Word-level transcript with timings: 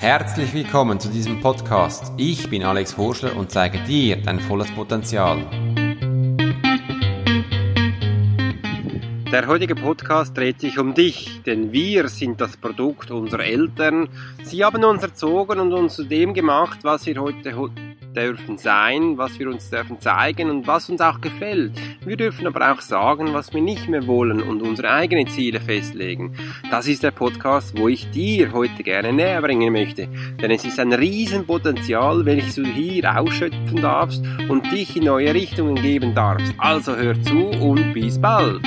Herzlich 0.00 0.54
willkommen 0.54 0.98
zu 0.98 1.10
diesem 1.10 1.42
Podcast. 1.42 2.10
Ich 2.16 2.48
bin 2.48 2.62
Alex 2.62 2.96
Horschler 2.96 3.36
und 3.36 3.50
zeige 3.50 3.80
dir 3.80 4.16
dein 4.16 4.40
volles 4.40 4.70
Potenzial. 4.70 5.44
Der 9.30 9.46
heutige 9.46 9.74
Podcast 9.74 10.34
dreht 10.34 10.58
sich 10.58 10.78
um 10.78 10.94
dich, 10.94 11.42
denn 11.44 11.70
wir 11.72 12.08
sind 12.08 12.40
das 12.40 12.56
Produkt 12.56 13.10
unserer 13.10 13.44
Eltern. 13.44 14.08
Sie 14.42 14.64
haben 14.64 14.82
uns 14.84 15.02
erzogen 15.02 15.60
und 15.60 15.74
uns 15.74 15.96
zu 15.96 16.04
dem 16.04 16.32
gemacht, 16.32 16.78
was 16.80 17.04
wir 17.04 17.20
heute 17.20 17.54
dürfen 18.14 18.58
sein, 18.58 19.18
was 19.18 19.38
wir 19.38 19.48
uns 19.48 19.70
dürfen 19.70 20.00
zeigen 20.00 20.50
und 20.50 20.66
was 20.66 20.90
uns 20.90 21.00
auch 21.00 21.20
gefällt. 21.20 21.72
Wir 22.04 22.16
dürfen 22.16 22.46
aber 22.46 22.72
auch 22.72 22.80
sagen, 22.80 23.32
was 23.32 23.52
wir 23.54 23.62
nicht 23.62 23.88
mehr 23.88 24.06
wollen 24.06 24.42
und 24.42 24.62
unsere 24.62 24.90
eigenen 24.90 25.28
Ziele 25.28 25.60
festlegen. 25.60 26.34
Das 26.70 26.88
ist 26.88 27.02
der 27.02 27.12
Podcast, 27.12 27.78
wo 27.78 27.88
ich 27.88 28.10
dir 28.10 28.52
heute 28.52 28.82
gerne 28.82 29.12
näher 29.12 29.40
bringen 29.42 29.72
möchte. 29.72 30.08
Denn 30.40 30.50
es 30.50 30.64
ist 30.64 30.80
ein 30.80 30.92
Riesenpotenzial, 30.92 32.24
welches 32.24 32.56
du 32.56 32.64
hier 32.64 33.18
ausschöpfen 33.18 33.80
darfst 33.80 34.24
und 34.48 34.70
dich 34.72 34.96
in 34.96 35.04
neue 35.04 35.32
Richtungen 35.32 35.76
geben 35.76 36.14
darfst. 36.14 36.52
Also 36.58 36.96
hör 36.96 37.20
zu 37.22 37.50
und 37.60 37.92
bis 37.92 38.20
bald. 38.20 38.60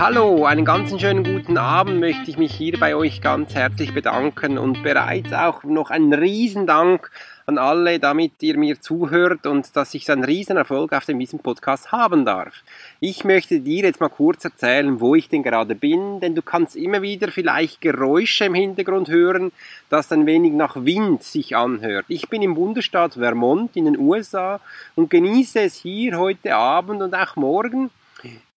Hallo, 0.00 0.44
einen 0.44 0.64
ganz 0.64 0.96
schönen 1.00 1.24
guten 1.24 1.58
Abend 1.58 1.98
möchte 1.98 2.30
ich 2.30 2.38
mich 2.38 2.54
hier 2.54 2.78
bei 2.78 2.94
euch 2.94 3.20
ganz 3.20 3.56
herzlich 3.56 3.92
bedanken 3.92 4.56
und 4.56 4.84
bereits 4.84 5.32
auch 5.32 5.64
noch 5.64 5.90
einen 5.90 6.14
Riesendank 6.14 7.10
an 7.46 7.58
alle, 7.58 7.98
damit 7.98 8.40
ihr 8.40 8.56
mir 8.56 8.80
zuhört 8.80 9.44
und 9.44 9.74
dass 9.74 9.94
ich 9.94 10.06
so 10.06 10.12
einen 10.12 10.22
riesen 10.22 10.56
Erfolg 10.56 10.92
auf 10.92 11.04
diesem 11.06 11.40
Podcast 11.40 11.90
haben 11.90 12.24
darf. 12.24 12.62
Ich 13.00 13.24
möchte 13.24 13.58
dir 13.58 13.86
jetzt 13.86 14.00
mal 14.00 14.08
kurz 14.08 14.44
erzählen, 14.44 15.00
wo 15.00 15.16
ich 15.16 15.30
denn 15.30 15.42
gerade 15.42 15.74
bin, 15.74 16.20
denn 16.20 16.36
du 16.36 16.42
kannst 16.42 16.76
immer 16.76 17.02
wieder 17.02 17.32
vielleicht 17.32 17.80
Geräusche 17.80 18.44
im 18.44 18.54
Hintergrund 18.54 19.08
hören, 19.08 19.50
das 19.88 20.12
ein 20.12 20.26
wenig 20.26 20.52
nach 20.52 20.76
Wind 20.76 21.24
sich 21.24 21.56
anhört. 21.56 22.04
Ich 22.06 22.28
bin 22.28 22.42
im 22.42 22.54
Bundesstaat 22.54 23.14
Vermont 23.14 23.76
in 23.76 23.86
den 23.86 23.98
USA 23.98 24.60
und 24.94 25.10
genieße 25.10 25.58
es 25.58 25.74
hier 25.74 26.18
heute 26.18 26.54
Abend 26.54 27.02
und 27.02 27.16
auch 27.16 27.34
morgen 27.34 27.90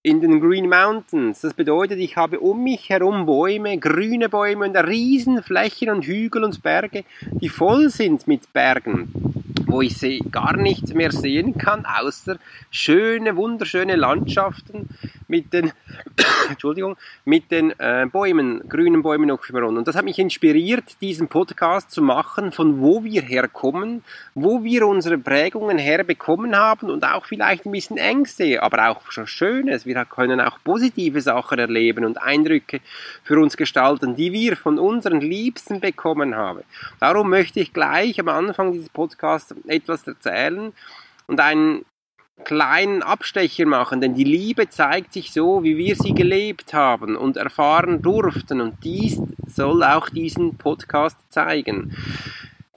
in 0.04 0.20
den 0.20 0.42
Green 0.42 0.68
Mountains. 0.68 1.42
Das 1.42 1.54
bedeutet, 1.54 2.00
ich 2.00 2.18
habe 2.18 2.40
um 2.40 2.64
mich 2.64 2.90
herum 2.90 3.26
Bäume, 3.26 3.78
grüne 3.78 4.30
Bäume 4.30 4.66
und 4.66 4.76
riesen 4.76 5.44
Flächen 5.44 5.90
und 5.90 6.06
Hügel 6.06 6.44
und 6.44 6.64
Berge, 6.64 7.04
die 7.30 7.50
voll 7.50 7.90
sind 7.90 8.28
mit 8.28 8.52
Bergen, 8.52 9.10
wo 9.68 9.82
ich 9.82 10.00
gar 10.32 10.58
nichts 10.58 10.94
mehr 10.94 11.12
sehen 11.12 11.58
kann, 11.58 11.86
außer 11.86 12.38
schöne, 12.72 13.36
wunderschöne 13.36 13.96
Landschaften 13.96 14.90
mit 15.32 15.54
den, 15.54 15.72
Entschuldigung, 16.50 16.98
mit 17.26 17.50
den 17.50 17.72
äh, 17.80 18.06
Bäumen, 18.12 18.68
grünen 18.70 19.02
Bäumen 19.02 19.30
überall. 19.30 19.78
Und 19.78 19.88
das 19.88 19.96
hat 19.96 20.06
mich 20.06 20.20
inspiriert, 20.20 21.02
diesen 21.02 21.30
Podcast 21.30 21.90
zu 21.90 22.02
machen, 22.02 22.52
von 22.52 22.82
wo 22.82 23.04
wir 23.04 23.22
herkommen, 23.22 24.04
wo 24.36 24.64
wir 24.64 24.86
unsere 24.86 25.18
Prägungen 25.18 25.78
herbekommen 25.78 26.56
haben 26.56 26.90
und 26.90 27.06
auch 27.06 27.26
vielleicht 27.26 27.66
ein 27.66 27.72
bisschen 27.72 27.98
Ängste, 27.98 28.62
aber 28.62 28.90
auch 28.90 29.10
schon 29.10 29.26
Schönes. 29.26 29.86
Wir 29.86 30.04
können 30.06 30.42
auch 30.42 30.60
positive 30.64 31.22
Sachen 31.22 31.58
erleben 31.58 32.04
und 32.06 32.22
Eindrücke 32.22 32.82
für 33.24 33.40
uns 33.40 33.56
gestalten, 33.56 34.16
die 34.16 34.34
wir 34.34 34.58
von 34.58 34.78
unseren 34.78 35.22
Liebsten 35.22 35.80
bekommen 35.80 36.36
haben. 36.36 36.62
Darum 37.00 37.30
möchte 37.30 37.62
ich 37.62 37.72
gleich 37.72 38.20
am 38.20 38.28
Anfang 38.28 38.74
dieses 38.74 38.90
Podcasts 38.90 39.56
etwas 39.68 40.06
erzählen 40.06 40.74
und 41.28 41.40
einen 41.40 41.86
kleinen 42.44 43.02
Abstecher 43.04 43.66
machen, 43.66 44.02
denn 44.02 44.14
die 44.14 44.24
Liebe 44.24 44.70
zeigt 44.70 45.14
sich 45.14 45.32
so, 45.32 45.64
wie 45.64 45.78
wir 45.78 45.96
sie 45.96 46.14
gelebt 46.14 46.74
haben 46.74 47.16
und 47.16 47.38
erfahren 47.38 48.02
durften 48.02 48.62
und 48.62 48.84
dies 48.84 49.22
soll 49.48 49.84
auch 49.84 50.10
diesen 50.10 50.58
Podcast 50.58 51.18
zeigen. 51.30 51.96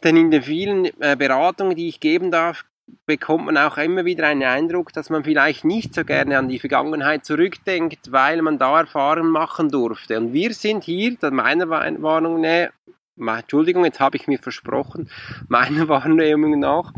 Denn 0.02 0.16
in 0.16 0.30
den 0.30 0.42
vielen 0.42 0.86
äh, 1.00 1.16
Beratungen, 1.16 1.76
die 1.76 1.88
ich 1.88 2.00
geben 2.00 2.30
darf, 2.30 2.64
bekommt 3.06 3.46
man 3.46 3.56
auch 3.56 3.76
immer 3.78 4.04
wieder 4.04 4.26
einen 4.26 4.42
Eindruck, 4.42 4.92
dass 4.92 5.10
man 5.10 5.24
vielleicht 5.24 5.64
nicht 5.64 5.94
so 5.94 6.04
gerne 6.04 6.38
an 6.38 6.48
die 6.48 6.58
Vergangenheit 6.58 7.24
zurückdenkt, 7.24 8.12
weil 8.12 8.42
man 8.42 8.58
da 8.58 8.78
Erfahrungen 8.80 9.30
machen 9.30 9.70
durfte. 9.70 10.18
Und 10.18 10.32
wir 10.32 10.52
sind 10.52 10.84
hier, 10.84 11.16
meiner 11.30 11.68
Warnung, 11.68 12.40
ne, 12.40 12.70
Entschuldigung, 13.16 13.84
jetzt 13.84 14.00
habe 14.00 14.16
ich 14.16 14.26
mir 14.26 14.38
versprochen, 14.38 15.08
meiner 15.48 15.88
Wahrnehmung 15.88 16.58
nach, 16.58 16.92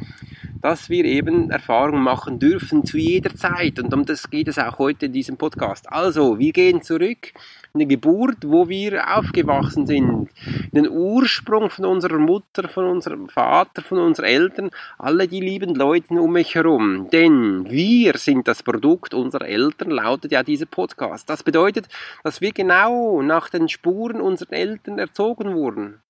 dass 0.61 0.91
wir 0.91 1.05
eben 1.05 1.51
Erfahrungen 1.51 2.03
machen 2.03 2.39
dürfen 2.39 2.85
zu 2.85 2.99
jeder 2.99 3.35
Zeit. 3.35 3.79
Und 3.79 3.93
um 3.93 4.05
das 4.05 4.31
geht 4.31 4.49
es 4.49 4.59
auch 4.59 4.79
heute 4.79 5.07
in 5.07 5.13
diesem 5.13 5.37
Podcast. 5.37 5.91
Also, 5.91 6.39
wir 6.39 6.53
gehen 6.53 6.83
zurück 6.83 7.33
in 7.75 7.81
die 7.81 7.89
Geburt, 7.89 8.39
wo 8.47 8.69
wir 8.69 9.17
aufgewachsen 9.19 9.87
sind, 9.87 10.31
in 10.73 10.85
den 10.85 10.89
Ursprung 10.89 11.69
von 11.69 11.85
unserer 11.85 12.19
Mutter, 12.19 12.69
von 12.69 12.87
unserem 12.87 13.29
Vater, 13.29 13.83
von 13.83 13.99
unseren 13.99 14.25
Eltern, 14.25 14.71
alle 14.99 15.29
die 15.29 15.41
lieben 15.41 15.75
Leute 15.75 16.15
um 16.15 16.33
mich 16.33 16.55
herum. 16.55 17.09
Denn 17.11 17.69
wir 17.69 18.17
sind 18.17 18.49
das 18.49 18.63
Produkt 18.63 19.13
unserer 19.13 19.47
Eltern, 19.47 19.91
lautet 19.91 20.33
ja 20.33 20.43
dieser 20.43 20.67
Podcast. 20.67 21.29
Das 21.29 21.43
bedeutet, 21.43 21.89
dass 22.25 22.41
wir 22.41 22.53
genau 22.53 23.21
nach 23.21 23.51
den 23.51 23.69
Spuren 23.69 24.21
unserer 24.21 24.55
Eltern 24.55 24.99
erzogen 24.99 25.55
wurden 25.55 26.01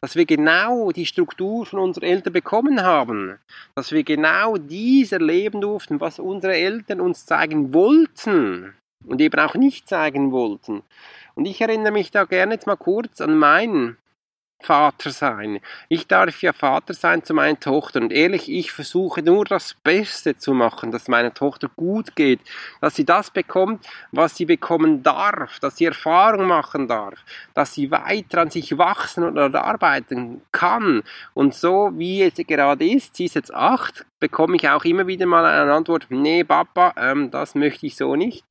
dass 0.00 0.16
wir 0.16 0.26
genau 0.26 0.90
die 0.92 1.06
Struktur 1.06 1.66
von 1.66 1.78
unseren 1.78 2.04
Eltern 2.04 2.32
bekommen 2.32 2.82
haben, 2.82 3.38
dass 3.74 3.92
wir 3.92 4.02
genau 4.02 4.56
dies 4.56 5.12
erleben 5.12 5.60
durften, 5.60 6.00
was 6.00 6.18
unsere 6.18 6.54
Eltern 6.54 7.00
uns 7.00 7.26
zeigen 7.26 7.72
wollten 7.74 8.74
und 9.06 9.20
eben 9.20 9.40
auch 9.40 9.54
nicht 9.54 9.88
zeigen 9.88 10.32
wollten. 10.32 10.82
Und 11.34 11.46
ich 11.46 11.60
erinnere 11.60 11.92
mich 11.92 12.10
da 12.10 12.24
gerne 12.24 12.54
jetzt 12.54 12.66
mal 12.66 12.76
kurz 12.76 13.20
an 13.20 13.36
meinen 13.36 13.96
Vater 14.62 15.10
sein. 15.10 15.60
Ich 15.88 16.06
darf 16.06 16.42
ja 16.42 16.52
Vater 16.52 16.94
sein 16.94 17.24
zu 17.24 17.34
meiner 17.34 17.58
Tochter 17.58 18.00
und 18.00 18.12
ehrlich, 18.12 18.50
ich 18.50 18.72
versuche 18.72 19.22
nur 19.22 19.44
das 19.44 19.74
Beste 19.82 20.36
zu 20.36 20.52
machen, 20.52 20.92
dass 20.92 21.08
meiner 21.08 21.32
Tochter 21.32 21.70
gut 21.76 22.14
geht, 22.14 22.40
dass 22.80 22.94
sie 22.94 23.04
das 23.04 23.30
bekommt, 23.30 23.86
was 24.12 24.36
sie 24.36 24.44
bekommen 24.44 25.02
darf, 25.02 25.58
dass 25.60 25.76
sie 25.76 25.86
Erfahrung 25.86 26.46
machen 26.46 26.88
darf, 26.88 27.24
dass 27.54 27.74
sie 27.74 27.90
weiter 27.90 28.42
an 28.42 28.50
sich 28.50 28.76
wachsen 28.76 29.24
und 29.24 29.38
arbeiten 29.38 30.42
kann. 30.52 31.02
Und 31.34 31.54
so 31.54 31.90
wie 31.94 32.22
es 32.22 32.34
gerade 32.34 32.86
ist, 32.86 33.16
sie 33.16 33.24
ist 33.24 33.34
jetzt 33.34 33.54
acht, 33.54 34.04
bekomme 34.20 34.56
ich 34.56 34.68
auch 34.68 34.84
immer 34.84 35.06
wieder 35.06 35.26
mal 35.26 35.44
eine 35.44 35.72
Antwort, 35.72 36.06
nee 36.10 36.44
Papa, 36.44 36.94
ähm, 36.96 37.30
das 37.30 37.54
möchte 37.54 37.86
ich 37.86 37.96
so 37.96 38.14
nicht. 38.14 38.44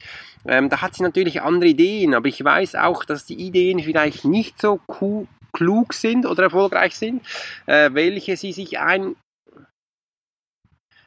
Ähm, 0.46 0.70
da 0.70 0.82
hat 0.82 0.96
sie 0.96 1.04
natürlich 1.04 1.42
andere 1.42 1.70
Ideen, 1.70 2.16
aber 2.16 2.28
ich 2.28 2.44
weiß 2.44 2.76
auch, 2.76 3.06
dass 3.06 3.26
die 3.26 3.40
Ideen 3.40 3.80
vielleicht 3.80 4.26
nicht 4.26 4.60
so 4.60 4.80
cool 5.00 5.28
klug 5.52 5.94
sind 5.94 6.26
oder 6.26 6.44
erfolgreich 6.44 6.96
sind, 6.96 7.26
äh, 7.66 7.90
welche 7.94 8.38
sie 8.38 8.54
sich 8.54 8.80
ein, 8.80 9.16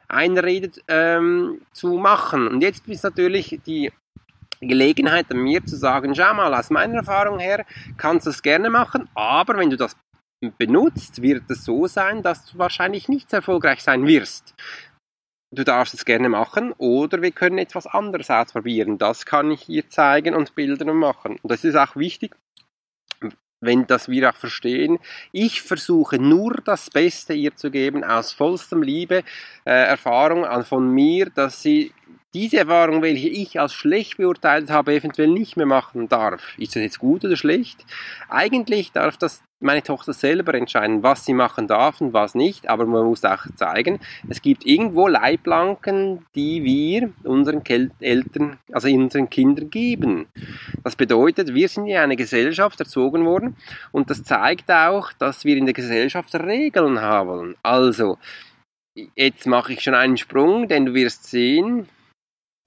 einredet 0.07 0.81
ähm, 0.87 1.61
zu 1.71 1.97
machen. 1.97 2.47
Und 2.47 2.61
jetzt 2.61 2.87
ist 2.87 3.03
natürlich 3.03 3.59
die 3.65 3.91
Gelegenheit 4.67 5.29
an 5.31 5.39
mir 5.39 5.65
zu 5.65 5.75
sagen, 5.75 6.15
schau 6.15 6.33
mal, 6.33 6.53
aus 6.53 6.69
meiner 6.69 6.95
Erfahrung 6.95 7.39
her 7.39 7.65
kannst 7.97 8.25
du 8.25 8.29
es 8.29 8.41
gerne 8.41 8.69
machen, 8.69 9.09
aber 9.15 9.57
wenn 9.57 9.69
du 9.69 9.77
das 9.77 9.95
benutzt, 10.57 11.21
wird 11.21 11.49
es 11.49 11.63
so 11.63 11.87
sein, 11.87 12.21
dass 12.21 12.45
du 12.45 12.57
wahrscheinlich 12.57 13.07
nicht 13.07 13.31
erfolgreich 13.33 13.81
sein 13.81 14.05
wirst. 14.05 14.53
Du 15.53 15.63
darfst 15.63 15.93
es 15.93 16.05
gerne 16.05 16.29
machen 16.29 16.73
oder 16.77 17.21
wir 17.21 17.31
können 17.31 17.59
etwas 17.59 17.85
anderes 17.85 18.31
ausprobieren. 18.31 18.97
Das 18.97 19.25
kann 19.25 19.51
ich 19.51 19.61
hier 19.61 19.87
zeigen 19.87 20.33
und 20.33 20.55
bildern 20.55 20.89
und 20.89 20.97
machen. 20.97 21.37
Und 21.41 21.51
das 21.51 21.63
ist 21.63 21.75
auch 21.75 21.95
wichtig, 21.95 22.35
wenn 23.65 23.87
das 23.87 24.09
wir 24.09 24.29
auch 24.29 24.35
verstehen. 24.35 24.99
Ich 25.31 25.61
versuche 25.61 26.19
nur 26.19 26.61
das 26.65 26.89
Beste 26.89 27.33
ihr 27.33 27.55
zu 27.55 27.71
geben, 27.71 28.03
aus 28.03 28.31
vollstem 28.31 28.83
Liebe, 28.83 29.23
äh, 29.65 29.71
Erfahrung 29.71 30.45
von 30.63 30.89
mir, 30.89 31.29
dass 31.29 31.61
sie 31.61 31.93
diese 32.33 32.57
Erfahrung, 32.57 33.01
welche 33.01 33.29
ich 33.29 33.59
als 33.59 33.73
schlecht 33.73 34.17
beurteilt 34.17 34.69
habe, 34.69 34.93
eventuell 34.93 35.27
nicht 35.27 35.57
mehr 35.57 35.65
machen 35.65 36.09
darf. 36.09 36.57
Ist 36.57 36.75
das 36.75 36.83
jetzt 36.83 36.99
gut 36.99 37.23
oder 37.23 37.35
schlecht? 37.35 37.85
Eigentlich 38.29 38.91
darf 38.91 39.17
das 39.17 39.43
meine 39.63 39.81
Tochter 39.81 40.13
selber 40.13 40.53
entscheiden, 40.53 41.03
was 41.03 41.25
sie 41.25 41.33
machen 41.33 41.67
darf 41.67 42.01
und 42.01 42.13
was 42.13 42.35
nicht, 42.35 42.69
aber 42.69 42.85
man 42.85 43.05
muss 43.05 43.23
auch 43.23 43.45
zeigen, 43.55 43.99
es 44.29 44.41
gibt 44.41 44.65
irgendwo 44.65 45.07
Leitplanken, 45.07 46.25
die 46.35 46.63
wir 46.63 47.13
unseren 47.23 47.63
Eltern, 47.99 48.57
also 48.71 48.89
unseren 48.89 49.29
Kindern 49.29 49.69
geben. 49.69 50.27
Das 50.83 50.95
bedeutet, 50.95 51.53
wir 51.53 51.69
sind 51.69 51.87
in 51.87 51.97
einer 51.97 52.15
Gesellschaft 52.15 52.79
erzogen 52.79 53.25
worden 53.25 53.55
und 53.91 54.09
das 54.09 54.23
zeigt 54.23 54.69
auch, 54.69 55.13
dass 55.13 55.45
wir 55.45 55.55
in 55.55 55.65
der 55.65 55.73
Gesellschaft 55.73 56.35
Regeln 56.35 57.01
haben. 57.01 57.55
Also, 57.63 58.17
jetzt 59.15 59.47
mache 59.47 59.73
ich 59.73 59.81
schon 59.81 59.95
einen 59.95 60.17
Sprung, 60.17 60.67
denn 60.67 60.87
du 60.87 60.93
wirst 60.93 61.25
sehen, 61.25 61.87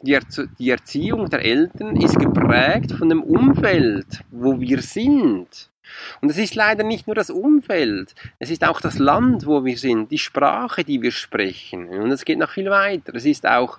die, 0.03 0.13
Erzie 0.13 0.49
die 0.59 0.71
Erziehung 0.71 1.29
der 1.31 1.45
Eltern 1.45 1.97
ist 1.97 2.19
geprägt 2.19 2.93
von 2.93 3.09
dem 3.09 3.23
Umfeld, 3.23 4.25
wo 4.31 4.61
wir 4.61 4.83
sind. 4.83 5.71
Und 6.21 6.31
es 6.31 6.39
ist 6.39 6.55
leider 6.55 6.83
nicht 6.83 7.07
nur 7.07 7.15
das 7.15 7.31
Umfeld, 7.31 8.15
es 8.39 8.51
ist 8.51 8.65
auch 8.65 8.81
das 8.81 8.99
Land, 8.99 9.47
wo 9.47 9.65
wir 9.65 9.79
sind, 9.79 10.11
die 10.11 10.19
Sprache, 10.19 10.85
die 10.85 11.01
wir 11.01 11.13
sprechen. 11.13 11.89
Und 11.89 12.11
es 12.11 12.25
geht 12.25 12.39
noch 12.39 12.51
viel 12.51 12.71
weiter. 12.71 13.15
Es 13.15 13.25
ist 13.25 13.47
auch 13.47 13.79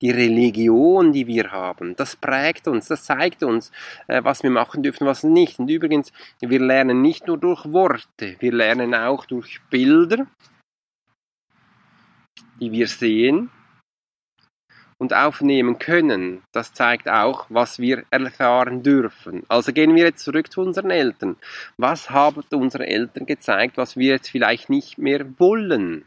die 0.00 0.10
Religion, 0.10 1.12
die 1.12 1.26
wir 1.26 1.50
haben. 1.50 1.96
Das 1.96 2.14
prägt 2.14 2.68
uns, 2.68 2.88
das 2.88 3.04
zeigt 3.04 3.42
uns, 3.42 3.72
äh, 4.06 4.22
was 4.22 4.42
wir 4.42 4.50
machen 4.50 4.82
dürfen, 4.82 5.06
was 5.06 5.24
nicht. 5.24 5.58
Und 5.58 5.68
übrigens, 5.68 6.12
wir 6.40 6.60
lernen 6.60 7.02
nicht 7.02 7.26
nur 7.26 7.38
durch 7.38 7.72
Worte, 7.72 8.36
wir 8.38 8.52
lernen 8.52 8.94
auch 8.94 9.24
durch 9.26 9.60
Bilder, 9.70 10.26
die 12.60 12.70
wir 12.70 12.86
sehen 12.86 13.50
und 15.04 15.12
aufnehmen 15.12 15.78
können. 15.78 16.42
Das 16.52 16.72
zeigt 16.72 17.10
auch, 17.10 17.44
was 17.50 17.78
wir 17.78 18.04
erfahren 18.10 18.82
dürfen. 18.82 19.42
Also 19.48 19.70
gehen 19.74 19.94
wir 19.94 20.04
jetzt 20.04 20.24
zurück 20.24 20.50
zu 20.50 20.62
unseren 20.62 20.90
Eltern. 20.90 21.36
Was 21.76 22.08
haben 22.08 22.42
unsere 22.50 22.86
Eltern 22.86 23.26
gezeigt, 23.26 23.76
was 23.76 23.98
wir 23.98 24.12
jetzt 24.12 24.30
vielleicht 24.30 24.70
nicht 24.70 24.96
mehr 24.96 25.26
wollen? 25.38 26.06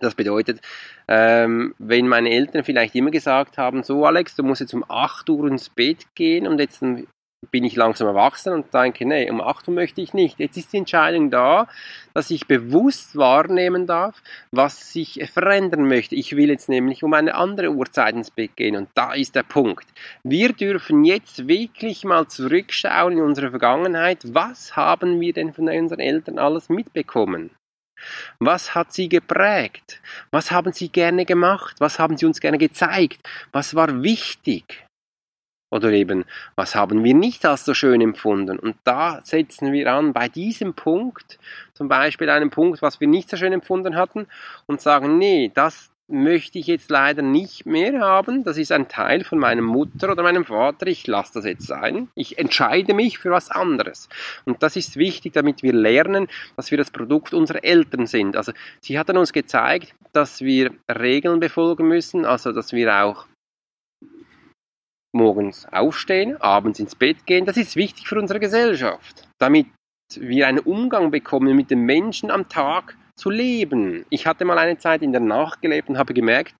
Das 0.00 0.14
bedeutet, 0.14 0.62
ähm, 1.08 1.74
wenn 1.78 2.08
meine 2.08 2.30
Eltern 2.30 2.64
vielleicht 2.64 2.94
immer 2.94 3.10
gesagt 3.10 3.58
haben, 3.58 3.82
so 3.82 4.06
Alex, 4.06 4.34
du 4.34 4.42
musst 4.42 4.62
jetzt 4.62 4.72
um 4.72 4.84
8 4.88 5.28
Uhr 5.28 5.48
ins 5.48 5.68
Bett 5.68 6.06
gehen 6.14 6.46
und 6.46 6.58
jetzt 6.58 6.82
bin 7.50 7.64
ich 7.64 7.76
langsam 7.76 8.08
erwachsen 8.08 8.52
und 8.52 8.72
denke, 8.72 9.06
nee, 9.06 9.30
um 9.30 9.40
8 9.40 9.68
Uhr 9.68 9.74
möchte 9.74 10.00
ich 10.00 10.14
nicht. 10.14 10.38
Jetzt 10.38 10.56
ist 10.56 10.72
die 10.72 10.78
Entscheidung 10.78 11.30
da, 11.30 11.68
dass 12.14 12.30
ich 12.30 12.46
bewusst 12.46 13.16
wahrnehmen 13.16 13.86
darf, 13.86 14.22
was 14.50 14.94
ich 14.96 15.30
verändern 15.32 15.86
möchte. 15.86 16.14
Ich 16.14 16.36
will 16.36 16.48
jetzt 16.48 16.68
nämlich 16.68 17.02
um 17.02 17.12
eine 17.14 17.34
andere 17.34 17.70
Uhrzeit 17.70 18.14
ins 18.14 18.30
Bett 18.30 18.56
gehen 18.56 18.76
und 18.76 18.88
da 18.94 19.12
ist 19.12 19.34
der 19.34 19.42
Punkt. 19.42 19.86
Wir 20.22 20.52
dürfen 20.52 21.04
jetzt 21.04 21.46
wirklich 21.46 22.04
mal 22.04 22.26
zurückschauen 22.26 23.14
in 23.14 23.22
unsere 23.22 23.50
Vergangenheit. 23.50 24.18
Was 24.34 24.76
haben 24.76 25.20
wir 25.20 25.32
denn 25.32 25.52
von 25.52 25.68
unseren 25.68 26.00
Eltern 26.00 26.38
alles 26.38 26.68
mitbekommen? 26.68 27.50
Was 28.38 28.74
hat 28.74 28.92
sie 28.92 29.08
geprägt? 29.08 30.02
Was 30.30 30.50
haben 30.50 30.72
sie 30.72 30.90
gerne 30.90 31.24
gemacht? 31.24 31.76
Was 31.78 31.98
haben 31.98 32.16
sie 32.18 32.26
uns 32.26 32.40
gerne 32.40 32.58
gezeigt? 32.58 33.26
Was 33.52 33.74
war 33.74 34.02
wichtig? 34.02 34.85
Oder 35.70 35.90
eben, 35.90 36.24
was 36.54 36.74
haben 36.74 37.02
wir 37.02 37.14
nicht 37.14 37.44
als 37.44 37.64
so 37.64 37.74
schön 37.74 38.00
empfunden? 38.00 38.58
Und 38.58 38.76
da 38.84 39.20
setzen 39.22 39.72
wir 39.72 39.92
an 39.92 40.12
bei 40.12 40.28
diesem 40.28 40.74
Punkt, 40.74 41.38
zum 41.74 41.88
Beispiel 41.88 42.30
einem 42.30 42.50
Punkt, 42.50 42.82
was 42.82 43.00
wir 43.00 43.08
nicht 43.08 43.28
so 43.28 43.36
schön 43.36 43.52
empfunden 43.52 43.96
hatten, 43.96 44.26
und 44.66 44.80
sagen, 44.80 45.18
nee, 45.18 45.50
das, 45.52 45.90
möchte 46.08 46.58
ich 46.58 46.66
jetzt 46.66 46.90
leider 46.90 47.22
nicht 47.22 47.66
mehr 47.66 48.00
haben. 48.00 48.44
Das 48.44 48.58
ist 48.58 48.72
ein 48.72 48.88
Teil 48.88 49.24
von 49.24 49.38
meiner 49.38 49.62
Mutter 49.62 50.10
oder 50.10 50.22
meinem 50.22 50.44
Vater. 50.44 50.86
Ich 50.86 51.06
lasse 51.06 51.34
das 51.34 51.44
jetzt 51.44 51.66
sein. 51.66 52.08
Ich 52.14 52.38
entscheide 52.38 52.94
mich 52.94 53.18
für 53.18 53.30
was 53.30 53.50
anderes. 53.50 54.08
Und 54.44 54.62
das 54.62 54.76
ist 54.76 54.96
wichtig, 54.96 55.32
damit 55.32 55.62
wir 55.62 55.72
lernen, 55.72 56.28
dass 56.56 56.70
wir 56.70 56.78
das 56.78 56.90
Produkt 56.90 57.34
unserer 57.34 57.64
Eltern 57.64 58.06
sind. 58.06 58.36
Also 58.36 58.52
sie 58.80 58.98
hatten 58.98 59.16
uns 59.16 59.32
gezeigt, 59.32 59.94
dass 60.12 60.40
wir 60.40 60.70
Regeln 60.88 61.40
befolgen 61.40 61.88
müssen, 61.88 62.24
also 62.24 62.52
dass 62.52 62.72
wir 62.72 63.04
auch 63.04 63.26
morgens 65.12 65.66
aufstehen, 65.72 66.40
abends 66.40 66.80
ins 66.80 66.94
Bett 66.94 67.26
gehen. 67.26 67.44
Das 67.44 67.56
ist 67.56 67.76
wichtig 67.76 68.08
für 68.08 68.18
unsere 68.18 68.40
Gesellschaft, 68.40 69.28
damit 69.38 69.66
wir 70.14 70.46
einen 70.46 70.60
Umgang 70.60 71.10
bekommen 71.10 71.56
mit 71.56 71.70
den 71.70 71.80
Menschen 71.80 72.30
am 72.30 72.48
Tag, 72.48 72.96
zu 73.16 73.30
leben. 73.30 74.04
Ich 74.10 74.26
hatte 74.26 74.44
mal 74.44 74.58
eine 74.58 74.76
Zeit 74.76 75.02
in 75.02 75.10
der 75.10 75.22
Nacht 75.22 75.62
gelebt 75.62 75.88
und 75.88 75.96
habe 75.96 76.12
gemerkt, 76.12 76.54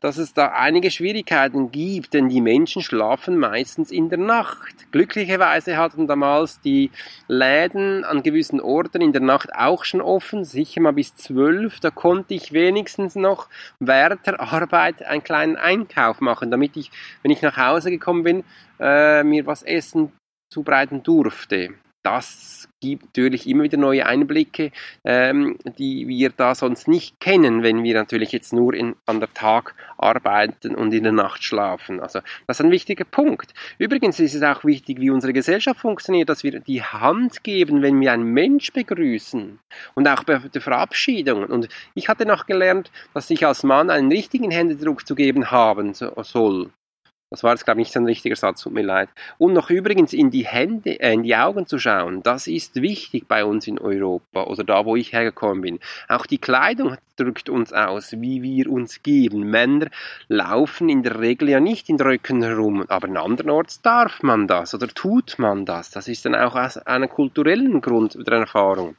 dass 0.00 0.18
es 0.18 0.34
da 0.34 0.48
einige 0.48 0.90
Schwierigkeiten 0.90 1.70
gibt, 1.70 2.12
denn 2.12 2.28
die 2.28 2.42
Menschen 2.42 2.82
schlafen 2.82 3.38
meistens 3.38 3.90
in 3.90 4.10
der 4.10 4.18
Nacht. 4.18 4.92
Glücklicherweise 4.92 5.78
hatten 5.78 6.06
damals 6.06 6.60
die 6.60 6.90
Läden 7.26 8.04
an 8.04 8.22
gewissen 8.22 8.60
Orten 8.60 9.00
in 9.00 9.12
der 9.12 9.22
Nacht 9.22 9.54
auch 9.54 9.84
schon 9.84 10.02
offen, 10.02 10.44
sicher 10.44 10.82
mal 10.82 10.92
bis 10.92 11.14
zwölf. 11.14 11.80
Da 11.80 11.90
konnte 11.90 12.34
ich 12.34 12.52
wenigstens 12.52 13.14
noch 13.14 13.48
während 13.80 14.26
der 14.26 14.40
Arbeit 14.40 15.02
einen 15.06 15.24
kleinen 15.24 15.56
Einkauf 15.56 16.20
machen, 16.20 16.50
damit 16.50 16.76
ich, 16.76 16.90
wenn 17.22 17.30
ich 17.30 17.40
nach 17.40 17.56
Hause 17.56 17.90
gekommen 17.90 18.24
bin, 18.24 18.44
äh, 18.78 19.24
mir 19.24 19.46
was 19.46 19.62
essen 19.62 20.12
zubereiten 20.52 21.02
durfte 21.02 21.74
das 22.04 22.63
gibt 22.84 23.04
natürlich 23.04 23.48
immer 23.48 23.62
wieder 23.64 23.78
neue 23.78 24.04
Einblicke, 24.04 24.70
ähm, 25.04 25.56
die 25.78 26.06
wir 26.06 26.30
da 26.30 26.54
sonst 26.54 26.86
nicht 26.86 27.18
kennen, 27.18 27.62
wenn 27.62 27.82
wir 27.82 27.94
natürlich 27.94 28.32
jetzt 28.32 28.52
nur 28.52 28.74
in, 28.74 28.94
an 29.06 29.20
der 29.20 29.32
Tag 29.32 29.74
arbeiten 29.96 30.74
und 30.74 30.92
in 30.92 31.04
der 31.04 31.12
Nacht 31.12 31.42
schlafen. 31.42 32.00
Also 32.00 32.20
das 32.46 32.60
ist 32.60 32.66
ein 32.66 32.70
wichtiger 32.70 33.04
Punkt. 33.04 33.54
Übrigens 33.78 34.20
ist 34.20 34.34
es 34.34 34.42
auch 34.42 34.64
wichtig, 34.64 35.00
wie 35.00 35.10
unsere 35.10 35.32
Gesellschaft 35.32 35.80
funktioniert, 35.80 36.28
dass 36.28 36.44
wir 36.44 36.60
die 36.60 36.82
Hand 36.82 37.42
geben, 37.42 37.80
wenn 37.80 38.00
wir 38.00 38.12
einen 38.12 38.32
Mensch 38.32 38.72
begrüßen 38.72 39.58
und 39.94 40.08
auch 40.08 40.24
bei 40.24 40.38
der 40.38 40.60
Verabschiedung. 40.60 41.44
Und 41.44 41.68
ich 41.94 42.08
hatte 42.08 42.26
noch 42.26 42.44
gelernt, 42.46 42.90
dass 43.14 43.30
ich 43.30 43.46
als 43.46 43.62
Mann 43.62 43.88
einen 43.88 44.12
richtigen 44.12 44.50
Händedruck 44.50 45.06
zu 45.06 45.14
geben 45.14 45.50
haben 45.50 45.94
soll. 45.94 46.70
Das 47.34 47.42
war 47.42 47.50
jetzt, 47.50 47.64
glaube 47.64 47.80
ich, 47.80 47.86
nicht 47.86 47.92
so 47.92 47.98
ein 47.98 48.06
richtiger 48.06 48.36
Satz, 48.36 48.60
tut 48.60 48.72
mir 48.72 48.84
leid. 48.84 49.08
Und 49.38 49.54
noch 49.54 49.68
übrigens 49.68 50.12
in 50.12 50.30
die 50.30 50.46
Hände, 50.46 51.00
äh, 51.00 51.14
in 51.14 51.24
die 51.24 51.34
Augen 51.34 51.66
zu 51.66 51.80
schauen, 51.80 52.22
das 52.22 52.46
ist 52.46 52.76
wichtig 52.76 53.26
bei 53.26 53.44
uns 53.44 53.66
in 53.66 53.80
Europa 53.80 54.44
oder 54.44 54.62
da, 54.62 54.84
wo 54.84 54.94
ich 54.94 55.12
hergekommen 55.12 55.60
bin. 55.60 55.80
Auch 56.08 56.26
die 56.26 56.38
Kleidung 56.38 56.96
drückt 57.16 57.48
uns 57.48 57.72
aus, 57.72 58.12
wie 58.12 58.42
wir 58.42 58.70
uns 58.70 59.02
geben. 59.02 59.50
Männer 59.50 59.88
laufen 60.28 60.88
in 60.88 61.02
der 61.02 61.18
Regel 61.18 61.48
ja 61.48 61.58
nicht 61.58 61.88
in 61.88 62.00
Röcken 62.00 62.40
herum, 62.40 62.84
aber 62.86 63.08
in 63.08 63.16
anderen 63.16 63.50
Orten 63.50 63.80
darf 63.82 64.22
man 64.22 64.46
das 64.46 64.72
oder 64.72 64.86
tut 64.86 65.36
man 65.40 65.66
das. 65.66 65.90
Das 65.90 66.06
ist 66.06 66.24
dann 66.24 66.36
auch 66.36 66.54
aus 66.54 66.78
einem 66.78 67.08
kulturellen 67.08 67.80
Grund 67.80 68.16
der 68.28 68.38
Erfahrung. 68.38 68.94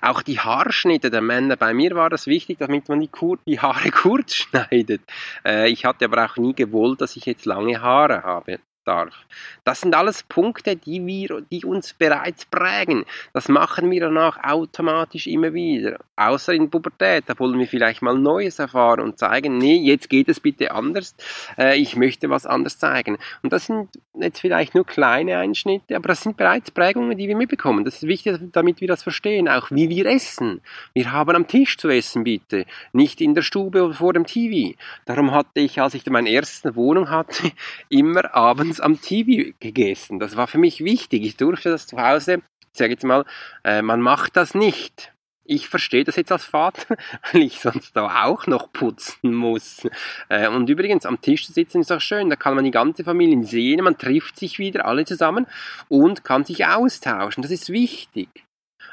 Auch 0.00 0.22
die 0.22 0.40
Haarschnitte 0.40 1.10
der 1.10 1.20
Männer, 1.20 1.56
bei 1.56 1.74
mir 1.74 1.94
war 1.94 2.10
das 2.10 2.26
wichtig, 2.26 2.58
damit 2.58 2.88
man 2.88 3.00
die, 3.00 3.08
Kur 3.08 3.38
die 3.46 3.60
Haare 3.60 3.90
kurz 3.92 4.34
schneidet. 4.34 5.02
Äh, 5.44 5.70
ich 5.70 5.84
hatte 5.84 6.04
aber 6.06 6.24
auch 6.24 6.36
nie 6.36 6.54
gewollt, 6.54 7.00
dass 7.00 7.16
ich 7.16 7.26
jetzt 7.26 7.46
lange 7.46 7.80
Haare 7.80 8.22
habe 8.22 8.58
darf. 8.86 9.26
Das 9.64 9.80
sind 9.80 9.94
alles 9.94 10.22
Punkte, 10.22 10.76
die, 10.76 11.04
wir, 11.04 11.42
die 11.50 11.64
uns 11.64 11.92
bereits 11.92 12.44
prägen. 12.44 13.04
Das 13.32 13.48
machen 13.48 13.90
wir 13.90 14.00
danach 14.00 14.42
automatisch 14.42 15.26
immer 15.26 15.52
wieder. 15.52 15.98
Außer 16.16 16.54
in 16.54 16.70
Pubertät, 16.70 17.24
da 17.26 17.38
wollen 17.38 17.58
wir 17.58 17.66
vielleicht 17.66 18.02
mal 18.02 18.18
Neues 18.18 18.58
erfahren 18.58 19.00
und 19.00 19.18
zeigen, 19.18 19.58
nee, 19.58 19.76
jetzt 19.76 20.08
geht 20.08 20.28
es 20.28 20.40
bitte 20.40 20.70
anders. 20.70 21.14
Äh, 21.58 21.78
ich 21.78 21.96
möchte 21.96 22.30
was 22.30 22.46
anderes 22.46 22.78
zeigen. 22.78 23.18
Und 23.42 23.52
das 23.52 23.66
sind 23.66 23.88
jetzt 24.14 24.40
vielleicht 24.40 24.74
nur 24.74 24.86
kleine 24.86 25.38
Einschnitte, 25.38 25.96
aber 25.96 26.08
das 26.08 26.22
sind 26.22 26.36
bereits 26.36 26.70
Prägungen, 26.70 27.18
die 27.18 27.28
wir 27.28 27.36
mitbekommen. 27.36 27.84
Das 27.84 27.96
ist 27.96 28.06
wichtig, 28.06 28.38
damit 28.52 28.80
wir 28.80 28.88
das 28.88 29.02
verstehen, 29.02 29.48
auch 29.48 29.70
wie 29.70 29.88
wir 29.88 30.06
essen. 30.06 30.60
Wir 30.94 31.12
haben 31.12 31.36
am 31.36 31.46
Tisch 31.46 31.76
zu 31.76 31.88
essen, 31.88 32.24
bitte. 32.24 32.66
Nicht 32.92 33.20
in 33.20 33.34
der 33.34 33.42
Stube 33.42 33.82
oder 33.84 33.94
vor 33.94 34.12
dem 34.12 34.26
TV. 34.26 34.76
Darum 35.04 35.32
hatte 35.32 35.60
ich, 35.60 35.80
als 35.80 35.94
ich 35.94 36.06
meine 36.06 36.30
erste 36.30 36.76
Wohnung 36.76 37.10
hatte, 37.10 37.52
immer 37.88 38.34
abends 38.34 38.75
abends 38.76 38.80
am 38.80 39.00
TV 39.00 39.52
gegessen. 39.60 40.18
Das 40.18 40.36
war 40.36 40.46
für 40.46 40.58
mich 40.58 40.84
wichtig. 40.84 41.24
Ich 41.24 41.36
durfte 41.36 41.70
das 41.70 41.86
zu 41.86 41.98
Hause, 41.98 42.42
ich 42.72 42.78
sage 42.78 42.92
jetzt 42.92 43.04
mal, 43.04 43.24
äh, 43.64 43.82
man 43.82 44.00
macht 44.00 44.36
das 44.36 44.54
nicht. 44.54 45.12
Ich 45.48 45.68
verstehe 45.68 46.02
das 46.02 46.16
jetzt 46.16 46.32
als 46.32 46.44
Vater, 46.44 46.96
weil 47.32 47.42
ich 47.42 47.60
sonst 47.60 47.94
da 47.94 48.24
auch 48.24 48.46
noch 48.46 48.72
putzen 48.72 49.34
muss. 49.34 49.86
Äh, 50.28 50.48
und 50.48 50.68
übrigens, 50.68 51.06
am 51.06 51.20
Tisch 51.20 51.46
zu 51.46 51.52
sitzen 51.52 51.80
ist 51.80 51.92
auch 51.92 52.00
schön. 52.00 52.30
Da 52.30 52.36
kann 52.36 52.54
man 52.54 52.64
die 52.64 52.72
ganze 52.72 53.04
Familie 53.04 53.44
sehen, 53.44 53.84
man 53.84 53.96
trifft 53.96 54.38
sich 54.38 54.58
wieder 54.58 54.86
alle 54.86 55.04
zusammen 55.04 55.46
und 55.88 56.24
kann 56.24 56.44
sich 56.44 56.66
austauschen. 56.66 57.42
Das 57.42 57.52
ist 57.52 57.70
wichtig. 57.70 58.28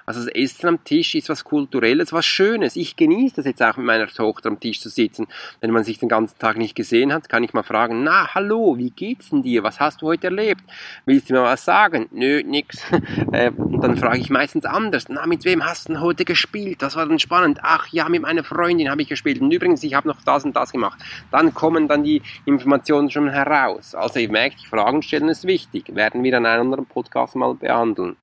Also 0.05 0.22
das 0.25 0.29
Essen 0.29 0.67
am 0.67 0.83
Tisch 0.83 1.15
ist 1.15 1.29
was 1.29 1.43
Kulturelles, 1.43 2.13
was 2.13 2.25
Schönes. 2.25 2.75
Ich 2.75 2.95
genieße 2.95 3.38
das 3.38 3.45
jetzt 3.45 3.62
auch 3.62 3.77
mit 3.77 3.86
meiner 3.86 4.07
Tochter 4.07 4.50
am 4.50 4.60
Tisch 4.60 4.81
zu 4.81 4.89
sitzen. 4.89 5.27
Wenn 5.62 5.72
man 5.72 5.83
sich 5.83 6.00
den 6.00 6.10
ganzen 6.10 6.38
Tag 6.39 6.57
nicht 6.57 6.75
gesehen 6.75 7.13
hat, 7.13 7.29
kann 7.29 7.43
ich 7.43 7.53
mal 7.53 7.63
fragen, 7.63 8.03
na, 8.03 8.33
hallo, 8.33 8.77
wie 8.77 8.91
geht's 8.91 9.29
denn 9.29 9.43
dir? 9.43 9.63
Was 9.63 9.79
hast 9.79 10.01
du 10.01 10.07
heute 10.07 10.27
erlebt? 10.27 10.62
Willst 11.05 11.29
du 11.29 11.33
mir 11.33 11.43
was 11.43 11.65
sagen? 11.65 12.07
Nö, 12.12 12.41
nix. 12.43 12.83
Äh, 13.31 13.51
und 13.51 13.81
dann 13.81 13.98
frage 13.98 14.19
ich 14.19 14.29
meistens 14.29 14.65
anders, 14.65 15.05
na, 15.10 15.25
mit 15.25 15.43
wem 15.45 15.65
hast 15.65 15.88
du 15.88 15.93
denn 15.93 16.01
heute 16.01 16.24
gespielt? 16.24 16.81
Das 16.81 16.95
war 16.95 17.07
dann 17.07 17.17
spannend. 17.19 17.60
Ach 17.63 17.88
ja, 17.91 18.07
mit 18.10 18.22
meiner 18.22 18.43
Freundin 18.43 18.89
habe 18.89 19.01
ich 19.01 19.07
gespielt. 19.07 19.41
Und 19.41 19.51
übrigens, 19.51 19.81
ich 19.83 19.95
habe 19.95 20.07
noch 20.07 20.22
das 20.24 20.45
und 20.45 20.55
das 20.55 20.72
gemacht. 20.72 21.00
Dann 21.31 21.53
kommen 21.53 21.88
dann 21.88 22.03
die 22.03 22.22
Informationen 22.45 23.10
schon 23.10 23.29
heraus. 23.29 23.95
Also 23.95 24.19
ihr 24.19 24.29
merkt, 24.29 24.62
Fragen 24.67 25.01
stellen 25.01 25.29
ist 25.29 25.45
wichtig. 25.45 25.95
Werden 25.95 26.24
wir 26.24 26.38
an 26.38 26.45
einem 26.45 26.63
anderen 26.63 26.86
Podcast 26.86 27.36
mal 27.36 27.55
behandeln. 27.55 28.17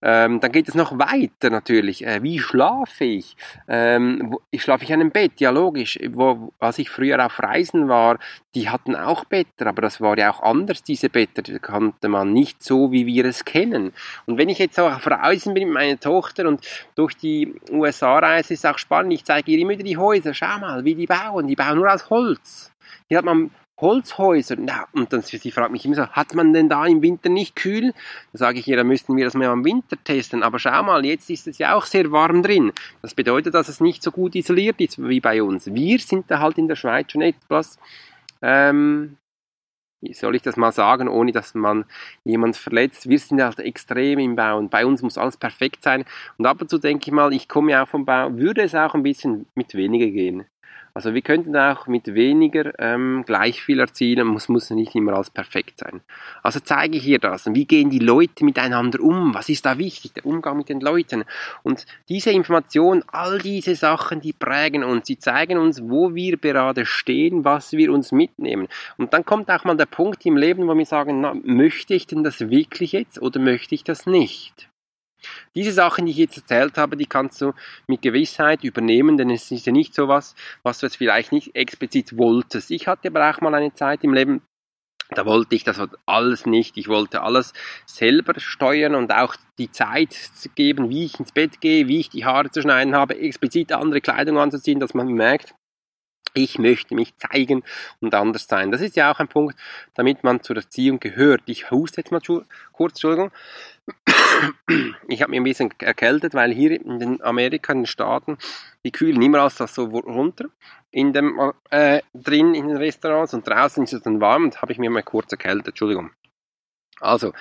Ähm, 0.00 0.40
dann 0.40 0.52
geht 0.52 0.68
es 0.68 0.74
noch 0.74 0.98
weiter 0.98 1.50
natürlich. 1.50 2.06
Äh, 2.06 2.22
wie 2.22 2.38
schlafe 2.38 3.04
ich? 3.04 3.36
Ähm, 3.66 4.28
wo, 4.30 4.40
schlafe 4.56 4.84
ich 4.84 4.90
in 4.90 5.00
einem 5.00 5.10
Bett? 5.10 5.40
Ja, 5.40 5.50
logisch. 5.50 5.98
Wo, 6.10 6.52
als 6.58 6.78
ich 6.78 6.88
früher 6.88 7.24
auf 7.24 7.42
Reisen 7.42 7.88
war, 7.88 8.18
die 8.54 8.68
hatten 8.68 8.94
auch 8.94 9.24
Better, 9.24 9.66
aber 9.66 9.82
das 9.82 10.00
war 10.00 10.16
ja 10.16 10.30
auch 10.30 10.42
anders, 10.42 10.82
diese 10.82 11.08
Better. 11.10 11.42
Die 11.42 11.58
kannte 11.58 12.08
man 12.08 12.32
nicht 12.32 12.62
so, 12.62 12.92
wie 12.92 13.06
wir 13.06 13.24
es 13.24 13.44
kennen. 13.44 13.92
Und 14.26 14.38
wenn 14.38 14.48
ich 14.48 14.58
jetzt 14.58 14.78
auch 14.78 14.94
auf 14.94 15.06
Reisen 15.06 15.54
bin 15.54 15.64
mit 15.68 15.74
meiner 15.74 15.98
Tochter 15.98 16.46
und 16.46 16.64
durch 16.94 17.16
die 17.16 17.54
USA-Reise 17.70 18.54
ist 18.54 18.66
auch 18.66 18.78
spannend, 18.78 19.12
ich 19.12 19.24
zeige 19.24 19.50
ihr 19.50 19.58
immer 19.58 19.70
wieder 19.70 19.84
die 19.84 19.96
Häuser. 19.96 20.32
Schau 20.32 20.58
mal, 20.58 20.84
wie 20.84 20.94
die 20.94 21.06
bauen. 21.06 21.48
Die 21.48 21.56
bauen 21.56 21.76
nur 21.76 21.92
aus 21.92 22.08
Holz. 22.08 22.72
Hier 23.08 23.18
hat 23.18 23.24
man 23.24 23.50
Holzhäuser. 23.80 24.56
Na, 24.58 24.86
und 24.92 25.12
dann 25.12 25.22
sie 25.22 25.50
fragt 25.50 25.72
mich 25.72 25.84
immer 25.84 25.94
so, 25.94 26.06
hat 26.08 26.34
man 26.34 26.52
denn 26.52 26.68
da 26.68 26.86
im 26.86 27.02
Winter 27.02 27.28
nicht 27.28 27.56
kühl? 27.56 27.92
Da 28.32 28.38
sage 28.38 28.58
ich 28.58 28.68
ihr, 28.68 28.76
da 28.76 28.84
müssten 28.84 29.16
wir 29.16 29.24
das 29.24 29.34
mal 29.34 29.52
im 29.52 29.64
Winter 29.64 29.96
testen. 30.02 30.42
Aber 30.42 30.58
schau 30.58 30.82
mal, 30.82 31.04
jetzt 31.04 31.30
ist 31.30 31.46
es 31.46 31.58
ja 31.58 31.74
auch 31.74 31.86
sehr 31.86 32.10
warm 32.10 32.42
drin. 32.42 32.72
Das 33.02 33.14
bedeutet, 33.14 33.54
dass 33.54 33.68
es 33.68 33.80
nicht 33.80 34.02
so 34.02 34.10
gut 34.10 34.34
isoliert 34.34 34.80
ist 34.80 34.98
wie 34.98 35.20
bei 35.20 35.42
uns. 35.42 35.72
Wir 35.72 35.98
sind 35.98 36.30
da 36.30 36.40
halt 36.40 36.58
in 36.58 36.68
der 36.68 36.76
Schweiz 36.76 37.12
schon 37.12 37.22
etwas, 37.22 37.78
ähm, 38.42 39.16
wie 40.00 40.14
soll 40.14 40.36
ich 40.36 40.42
das 40.42 40.56
mal 40.56 40.70
sagen, 40.70 41.08
ohne 41.08 41.32
dass 41.32 41.54
man 41.54 41.84
jemand 42.24 42.56
verletzt. 42.56 43.08
Wir 43.08 43.18
sind 43.18 43.42
halt 43.42 43.58
extrem 43.58 44.18
im 44.20 44.36
Bauen. 44.36 44.68
Bei 44.68 44.86
uns 44.86 45.02
muss 45.02 45.18
alles 45.18 45.36
perfekt 45.36 45.82
sein. 45.82 46.04
Und 46.36 46.46
ab 46.46 46.60
und 46.60 46.70
zu 46.70 46.78
denke 46.78 47.08
ich 47.08 47.12
mal, 47.12 47.32
ich 47.32 47.48
komme 47.48 47.72
ja 47.72 47.82
auch 47.82 47.88
vom 47.88 48.04
Bau, 48.04 48.36
würde 48.36 48.62
es 48.62 48.74
auch 48.74 48.94
ein 48.94 49.02
bisschen 49.02 49.46
mit 49.54 49.74
weniger 49.74 50.06
gehen. 50.06 50.46
Also 50.98 51.14
wir 51.14 51.22
könnten 51.22 51.56
auch 51.56 51.86
mit 51.86 52.12
weniger 52.12 52.76
ähm, 52.80 53.22
gleich 53.24 53.62
viel 53.62 53.78
erzielen, 53.78 54.26
muss, 54.26 54.48
muss 54.48 54.68
nicht 54.70 54.96
immer 54.96 55.12
alles 55.12 55.30
perfekt 55.30 55.78
sein. 55.78 56.00
Also 56.42 56.58
zeige 56.58 56.96
ich 56.96 57.04
hier 57.04 57.20
das. 57.20 57.46
Wie 57.54 57.66
gehen 57.66 57.88
die 57.88 58.00
Leute 58.00 58.44
miteinander 58.44 58.98
um? 58.98 59.32
Was 59.32 59.48
ist 59.48 59.64
da 59.64 59.78
wichtig? 59.78 60.14
Der 60.14 60.26
Umgang 60.26 60.56
mit 60.56 60.70
den 60.70 60.80
Leuten. 60.80 61.22
Und 61.62 61.86
diese 62.08 62.32
Information, 62.32 63.04
all 63.12 63.38
diese 63.38 63.76
Sachen, 63.76 64.20
die 64.20 64.32
prägen 64.32 64.82
uns, 64.82 65.06
sie 65.06 65.20
zeigen 65.20 65.58
uns, 65.58 65.80
wo 65.84 66.16
wir 66.16 66.36
gerade 66.36 66.84
stehen, 66.84 67.44
was 67.44 67.70
wir 67.74 67.92
uns 67.92 68.10
mitnehmen. 68.10 68.66
Und 68.96 69.12
dann 69.12 69.24
kommt 69.24 69.52
auch 69.52 69.62
mal 69.62 69.76
der 69.76 69.86
Punkt 69.86 70.26
im 70.26 70.36
Leben, 70.36 70.66
wo 70.66 70.74
wir 70.74 70.84
sagen, 70.84 71.20
na, 71.20 71.32
möchte 71.44 71.94
ich 71.94 72.08
denn 72.08 72.24
das 72.24 72.50
wirklich 72.50 72.90
jetzt 72.90 73.22
oder 73.22 73.38
möchte 73.38 73.76
ich 73.76 73.84
das 73.84 74.06
nicht? 74.06 74.68
Diese 75.54 75.72
Sachen, 75.72 76.06
die 76.06 76.12
ich 76.12 76.18
jetzt 76.18 76.36
erzählt 76.36 76.78
habe, 76.78 76.96
die 76.96 77.06
kannst 77.06 77.40
du 77.40 77.52
mit 77.86 78.02
Gewissheit 78.02 78.64
übernehmen, 78.64 79.16
denn 79.16 79.30
es 79.30 79.50
ist 79.50 79.66
ja 79.66 79.72
nicht 79.72 79.94
so 79.94 80.08
was, 80.08 80.34
was 80.62 80.78
du 80.78 80.86
jetzt 80.86 80.96
vielleicht 80.96 81.32
nicht 81.32 81.54
explizit 81.54 82.16
wolltest. 82.16 82.70
Ich 82.70 82.86
hatte 82.86 83.08
aber 83.08 83.28
auch 83.28 83.40
mal 83.40 83.54
eine 83.54 83.74
Zeit 83.74 84.04
im 84.04 84.14
Leben, 84.14 84.42
da 85.10 85.24
wollte 85.24 85.54
ich 85.54 85.64
das 85.64 85.80
alles 86.04 86.44
nicht. 86.44 86.76
Ich 86.76 86.88
wollte 86.88 87.22
alles 87.22 87.54
selber 87.86 88.38
steuern 88.38 88.94
und 88.94 89.12
auch 89.12 89.36
die 89.58 89.70
Zeit 89.70 90.14
geben, 90.54 90.90
wie 90.90 91.06
ich 91.06 91.18
ins 91.18 91.32
Bett 91.32 91.60
gehe, 91.60 91.88
wie 91.88 92.00
ich 92.00 92.10
die 92.10 92.26
Haare 92.26 92.50
zu 92.50 92.60
schneiden 92.60 92.94
habe, 92.94 93.18
explizit 93.18 93.72
andere 93.72 94.02
Kleidung 94.02 94.38
anzuziehen, 94.38 94.80
dass 94.80 94.92
man 94.92 95.08
merkt, 95.08 95.54
ich 96.34 96.58
möchte 96.58 96.94
mich 96.94 97.16
zeigen 97.16 97.64
und 98.00 98.14
anders 98.14 98.46
sein. 98.46 98.70
Das 98.70 98.82
ist 98.82 98.96
ja 98.96 99.10
auch 99.10 99.18
ein 99.18 99.28
Punkt, 99.28 99.58
damit 99.94 100.24
man 100.24 100.42
zur 100.42 100.56
Erziehung 100.56 101.00
gehört. 101.00 101.42
Ich 101.46 101.70
huste 101.70 102.02
jetzt 102.02 102.12
mal 102.12 102.20
kurz, 102.72 102.92
Entschuldigung. 102.92 103.30
Ich 105.08 105.22
habe 105.22 105.30
mich 105.30 105.40
ein 105.40 105.44
bisschen 105.44 105.74
erkältet, 105.78 106.34
weil 106.34 106.52
hier 106.52 106.72
in 106.72 106.98
den 106.98 107.22
Amerika, 107.22 107.72
in 107.72 107.80
den 107.80 107.86
Staaten, 107.86 108.38
die 108.84 108.92
kühlen 108.92 109.20
immer 109.22 109.40
alles 109.40 109.56
das 109.56 109.74
so 109.74 109.84
runter 109.84 110.46
in 110.90 111.12
dem, 111.12 111.52
äh, 111.70 112.00
drin 112.14 112.54
in 112.54 112.68
den 112.68 112.76
Restaurants 112.76 113.34
und 113.34 113.46
draußen 113.46 113.84
ist 113.84 113.92
es 113.92 114.02
dann 114.02 114.20
warm 114.20 114.44
und 114.44 114.62
habe 114.62 114.72
ich 114.72 114.78
mir 114.78 114.90
mal 114.90 115.02
kurz 115.02 115.32
erkältet, 115.32 115.68
Entschuldigung. 115.68 116.10
Also, 117.00 117.32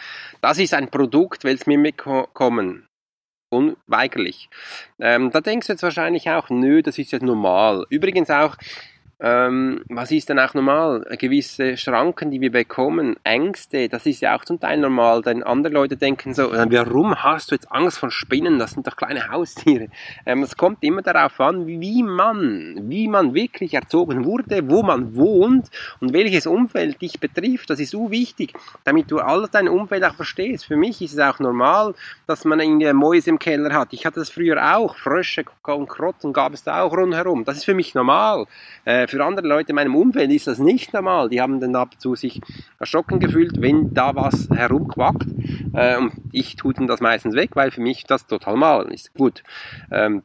das 0.41 0.59
ist 0.59 0.73
ein 0.73 0.89
Produkt, 0.89 1.43
welches 1.43 1.65
mir 1.65 1.77
mitkommen 1.77 2.87
unweigerlich. 3.49 4.49
Ähm, 4.99 5.31
da 5.31 5.41
denkst 5.41 5.67
du 5.67 5.73
jetzt 5.73 5.83
wahrscheinlich 5.83 6.29
auch, 6.29 6.49
nö, 6.49 6.81
das 6.81 6.97
ist 6.97 7.11
ja 7.11 7.19
normal. 7.19 7.85
Übrigens 7.89 8.29
auch, 8.29 8.57
ähm, 9.19 9.83
was 9.89 10.12
ist 10.12 10.29
denn 10.29 10.38
auch 10.39 10.53
normal? 10.53 11.03
Gewisse 11.17 11.75
Schranken, 11.75 12.29
die 12.29 12.39
wir 12.39 12.51
bekommen, 12.51 13.15
Ängste, 13.24 13.89
das 13.89 14.05
ist 14.05 14.21
ja 14.21 14.38
auch 14.38 14.45
zum 14.45 14.59
Teil 14.59 14.77
normal, 14.77 15.24
denn 15.24 15.41
andere 15.41 15.74
Leute 15.74 15.97
denken 15.97 16.36
so, 16.36 16.53
äh, 16.53 16.67
warum 16.69 17.15
hast 17.15 17.50
du 17.50 17.55
jetzt 17.55 17.71
Angst 17.71 17.97
vor 17.97 18.12
Spinnen? 18.12 18.59
Das 18.59 18.71
sind 18.71 18.86
doch 18.86 18.95
kleine 18.95 19.29
Haustiere. 19.29 19.88
Ähm, 20.27 20.43
es 20.43 20.55
kommt 20.55 20.83
immer 20.83 21.01
darauf 21.01 21.39
an, 21.39 21.65
wie 21.65 22.03
man, 22.03 22.77
wie 22.83 23.07
man 23.07 23.33
wirklich 23.33 23.74
erzogen 23.74 24.24
wurde, 24.24 24.69
wo 24.69 24.83
man 24.83 25.15
wohnt 25.15 25.69
und 26.00 26.13
welches 26.13 26.45
Umfeld 26.45 27.01
dich 27.01 27.19
betrifft. 27.19 27.71
Das 27.71 27.79
ist 27.79 27.91
so 27.91 28.12
wichtig, 28.12 28.53
damit 28.83 29.09
du 29.09 29.17
alles 29.17 29.50
dein 29.50 29.67
Umfeld 29.67 30.03
auch 30.03 30.13
verstehst. 30.13 30.65
Für 30.65 30.77
mich 30.77 31.01
ist 31.01 31.13
es 31.13 31.19
auch 31.19 31.39
normal, 31.39 31.95
dass 32.27 32.45
man 32.45 32.59
irgendwie 32.59 32.93
Mäuse 32.93 33.31
im 33.31 33.39
Keller 33.39 33.74
hat. 33.74 33.93
Ich 33.93 34.05
hatte 34.05 34.19
das 34.19 34.29
früher 34.29 34.77
auch, 34.77 34.95
Frösche 34.95 35.43
und 35.63 35.89
Krotten 35.89 36.33
gab 36.33 36.53
es 36.53 36.63
da 36.63 36.83
auch 36.83 36.95
rundherum. 36.95 37.45
Das 37.45 37.57
ist 37.57 37.65
für 37.65 37.74
mich 37.74 37.95
normal. 37.95 38.45
Äh, 38.86 39.06
für 39.07 39.23
andere 39.23 39.47
Leute 39.47 39.69
in 39.69 39.75
meinem 39.75 39.95
Umfeld 39.95 40.31
ist 40.31 40.47
das 40.47 40.59
nicht 40.59 40.93
normal. 40.93 41.29
Die 41.29 41.41
haben 41.41 41.59
dann 41.59 41.75
ab 41.75 41.91
und 41.93 42.01
zu 42.01 42.15
sich 42.15 42.41
erschrocken 42.79 43.19
gefühlt, 43.19 43.61
wenn 43.61 43.93
da 43.93 44.13
was 44.15 44.49
herumquackt. 44.49 45.27
Äh, 45.73 45.97
und 45.97 46.11
ich 46.31 46.55
tue 46.55 46.73
das 46.73 46.99
meistens 46.99 47.33
weg, 47.33 47.51
weil 47.55 47.71
für 47.71 47.81
mich 47.81 48.03
das 48.03 48.27
total 48.27 48.57
normal 48.57 48.91
ist. 48.91 49.13
Gut. 49.13 49.43
Ähm, 49.91 50.23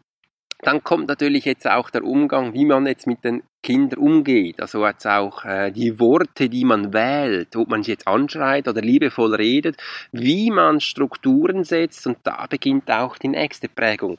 dann 0.62 0.82
kommt 0.84 1.08
natürlich 1.08 1.44
jetzt 1.44 1.68
auch 1.68 1.90
der 1.90 2.04
Umgang, 2.04 2.54
wie 2.54 2.64
man 2.64 2.86
jetzt 2.86 3.06
mit 3.06 3.24
den 3.24 3.42
Kindern 3.62 3.98
umgeht. 3.98 4.60
Also 4.60 4.86
jetzt 4.86 5.06
auch 5.06 5.44
äh, 5.44 5.72
die 5.72 5.98
Worte, 5.98 6.48
die 6.48 6.64
man 6.64 6.92
wählt, 6.92 7.56
ob 7.56 7.68
man 7.68 7.82
sie 7.82 7.90
jetzt 7.90 8.06
anschreit 8.06 8.68
oder 8.68 8.80
liebevoll 8.80 9.34
redet, 9.34 9.76
wie 10.12 10.50
man 10.50 10.80
Strukturen 10.80 11.64
setzt 11.64 12.06
und 12.06 12.18
da 12.22 12.46
beginnt 12.48 12.90
auch 12.90 13.18
die 13.18 13.28
nächste 13.28 13.68
Prägung. 13.68 14.18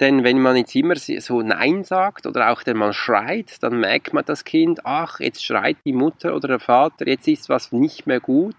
Denn 0.00 0.24
wenn 0.24 0.40
man 0.40 0.56
jetzt 0.56 0.74
immer 0.74 0.96
so 0.96 1.42
Nein 1.42 1.84
sagt 1.84 2.26
oder 2.26 2.50
auch 2.50 2.62
wenn 2.64 2.76
man 2.76 2.92
schreit, 2.92 3.62
dann 3.62 3.78
merkt 3.78 4.12
man 4.12 4.24
das 4.24 4.44
Kind, 4.44 4.84
ach, 4.84 5.20
jetzt 5.20 5.44
schreit 5.44 5.76
die 5.84 5.92
Mutter 5.92 6.34
oder 6.34 6.48
der 6.48 6.60
Vater, 6.60 7.06
jetzt 7.06 7.28
ist 7.28 7.48
was 7.48 7.70
nicht 7.70 8.06
mehr 8.06 8.20
gut 8.20 8.56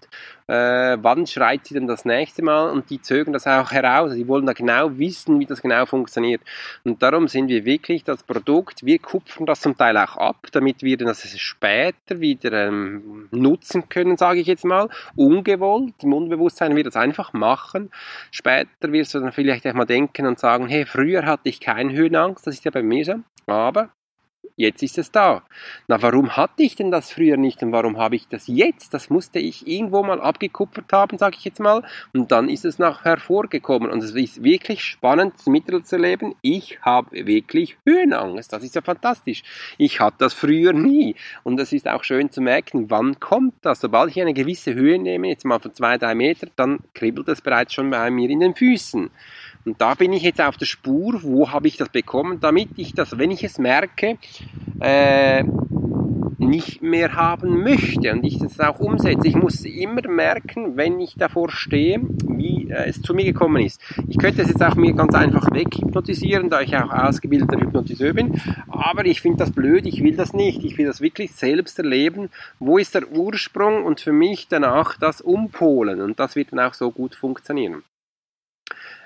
äh, 0.48 0.96
wann 1.00 1.26
schreit 1.26 1.66
sie 1.66 1.74
denn 1.74 1.86
das 1.86 2.04
nächste 2.04 2.42
Mal 2.42 2.70
und 2.70 2.90
die 2.90 3.00
zögern 3.00 3.32
das 3.32 3.46
auch 3.46 3.72
heraus. 3.72 4.14
Die 4.14 4.28
wollen 4.28 4.46
da 4.46 4.52
genau 4.52 4.96
wissen, 4.98 5.40
wie 5.40 5.46
das 5.46 5.62
genau 5.62 5.86
funktioniert. 5.86 6.42
Und 6.84 7.02
darum 7.02 7.28
sind 7.28 7.48
wir 7.48 7.64
wirklich 7.64 8.04
das 8.04 8.22
Produkt, 8.22 8.84
wir 8.84 8.98
kupfern 8.98 9.46
das 9.46 9.60
zum 9.60 9.76
Teil 9.76 9.96
auch 9.96 10.16
ab, 10.16 10.46
damit 10.52 10.82
wir 10.82 10.96
das 10.96 11.26
später 11.38 12.20
wieder 12.20 12.66
ähm, 12.68 13.28
nutzen 13.30 13.88
können, 13.88 14.16
sage 14.16 14.40
ich 14.40 14.46
jetzt 14.46 14.64
mal, 14.64 14.88
ungewollt. 15.16 15.94
Im 16.02 16.12
Unbewusstsein 16.12 16.76
wird 16.76 16.86
das 16.86 16.96
einfach 16.96 17.32
machen. 17.32 17.90
Später 18.30 18.92
wirst 18.92 19.14
du 19.14 19.20
dann 19.20 19.32
vielleicht 19.32 19.66
auch 19.66 19.74
mal 19.74 19.84
denken 19.84 20.26
und 20.26 20.38
sagen, 20.38 20.68
hey, 20.68 20.86
früher 20.86 21.24
hatte 21.26 21.48
ich 21.48 21.60
keine 21.60 21.92
Höhenangst, 21.92 22.46
das 22.46 22.54
ist 22.54 22.64
ja 22.64 22.70
bei 22.70 22.82
mir 22.82 23.04
so. 23.04 23.14
Aber 23.46 23.90
Jetzt 24.58 24.82
ist 24.82 24.96
es 24.96 25.10
da. 25.10 25.42
Na, 25.86 26.00
warum 26.00 26.34
hatte 26.34 26.62
ich 26.62 26.76
denn 26.76 26.90
das 26.90 27.12
früher 27.12 27.36
nicht 27.36 27.62
und 27.62 27.72
warum 27.72 27.98
habe 27.98 28.16
ich 28.16 28.26
das 28.26 28.46
jetzt? 28.46 28.94
Das 28.94 29.10
musste 29.10 29.38
ich 29.38 29.66
irgendwo 29.68 30.02
mal 30.02 30.18
abgekupfert 30.18 30.90
haben, 30.92 31.18
sage 31.18 31.36
ich 31.38 31.44
jetzt 31.44 31.60
mal. 31.60 31.82
Und 32.14 32.32
dann 32.32 32.48
ist 32.48 32.64
es 32.64 32.78
nachher 32.78 33.18
vorgekommen. 33.18 33.90
Und 33.90 34.02
es 34.02 34.14
ist 34.14 34.42
wirklich 34.42 34.82
spannend 34.82 35.34
mitzuerleben. 35.46 36.34
Ich 36.40 36.78
habe 36.80 37.26
wirklich 37.26 37.76
Höhenangst. 37.84 38.50
Das 38.50 38.62
ist 38.62 38.74
ja 38.74 38.80
fantastisch. 38.80 39.42
Ich 39.76 40.00
hatte 40.00 40.16
das 40.20 40.32
früher 40.32 40.72
nie. 40.72 41.16
Und 41.42 41.60
es 41.60 41.74
ist 41.74 41.86
auch 41.86 42.02
schön 42.02 42.30
zu 42.30 42.40
merken, 42.40 42.88
wann 42.88 43.20
kommt 43.20 43.54
das? 43.60 43.82
Sobald 43.82 44.10
ich 44.10 44.22
eine 44.22 44.32
gewisse 44.32 44.72
Höhe 44.72 44.98
nehme, 44.98 45.28
jetzt 45.28 45.44
mal 45.44 45.60
von 45.60 45.74
zwei, 45.74 45.98
drei 45.98 46.14
Meter, 46.14 46.48
dann 46.56 46.78
kribbelt 46.94 47.28
es 47.28 47.42
bereits 47.42 47.74
schon 47.74 47.90
bei 47.90 48.10
mir 48.10 48.30
in 48.30 48.40
den 48.40 48.54
Füßen. 48.54 49.10
Und 49.66 49.80
da 49.80 49.94
bin 49.94 50.12
ich 50.12 50.22
jetzt 50.22 50.40
auf 50.40 50.56
der 50.56 50.66
Spur, 50.66 51.22
wo 51.22 51.50
habe 51.50 51.66
ich 51.66 51.76
das 51.76 51.88
bekommen, 51.88 52.38
damit 52.40 52.68
ich 52.76 52.94
das, 52.94 53.18
wenn 53.18 53.32
ich 53.32 53.42
es 53.42 53.58
merke, 53.58 54.16
äh, 54.78 55.42
nicht 56.38 56.82
mehr 56.82 57.14
haben 57.14 57.62
möchte 57.62 58.12
und 58.12 58.24
ich 58.24 58.38
das 58.38 58.60
auch 58.60 58.78
umsetze. 58.78 59.26
Ich 59.26 59.34
muss 59.34 59.64
immer 59.64 60.06
merken, 60.08 60.76
wenn 60.76 61.00
ich 61.00 61.14
davor 61.16 61.50
stehe, 61.50 62.00
wie 62.28 62.70
äh, 62.70 62.88
es 62.88 63.02
zu 63.02 63.12
mir 63.14 63.24
gekommen 63.24 63.64
ist. 63.64 63.80
Ich 64.06 64.18
könnte 64.18 64.42
es 64.42 64.48
jetzt 64.48 64.62
auch 64.62 64.76
mir 64.76 64.92
ganz 64.92 65.14
einfach 65.14 65.50
weghypnotisieren, 65.52 66.48
da 66.48 66.60
ich 66.60 66.76
auch 66.76 66.92
ausgebildeter 66.92 67.60
Hypnotiseur 67.60 68.12
bin, 68.12 68.40
aber 68.68 69.04
ich 69.06 69.20
finde 69.20 69.38
das 69.38 69.50
blöd, 69.50 69.86
ich 69.86 70.02
will 70.02 70.14
das 70.14 70.32
nicht. 70.32 70.64
Ich 70.64 70.78
will 70.78 70.86
das 70.86 71.00
wirklich 71.00 71.32
selbst 71.32 71.78
erleben. 71.78 72.30
Wo 72.60 72.78
ist 72.78 72.94
der 72.94 73.10
Ursprung 73.10 73.84
und 73.84 74.00
für 74.00 74.12
mich 74.12 74.46
danach 74.48 74.96
das 74.96 75.20
umpolen 75.20 76.00
und 76.00 76.20
das 76.20 76.36
wird 76.36 76.52
dann 76.52 76.60
auch 76.60 76.74
so 76.74 76.92
gut 76.92 77.14
funktionieren. 77.14 77.82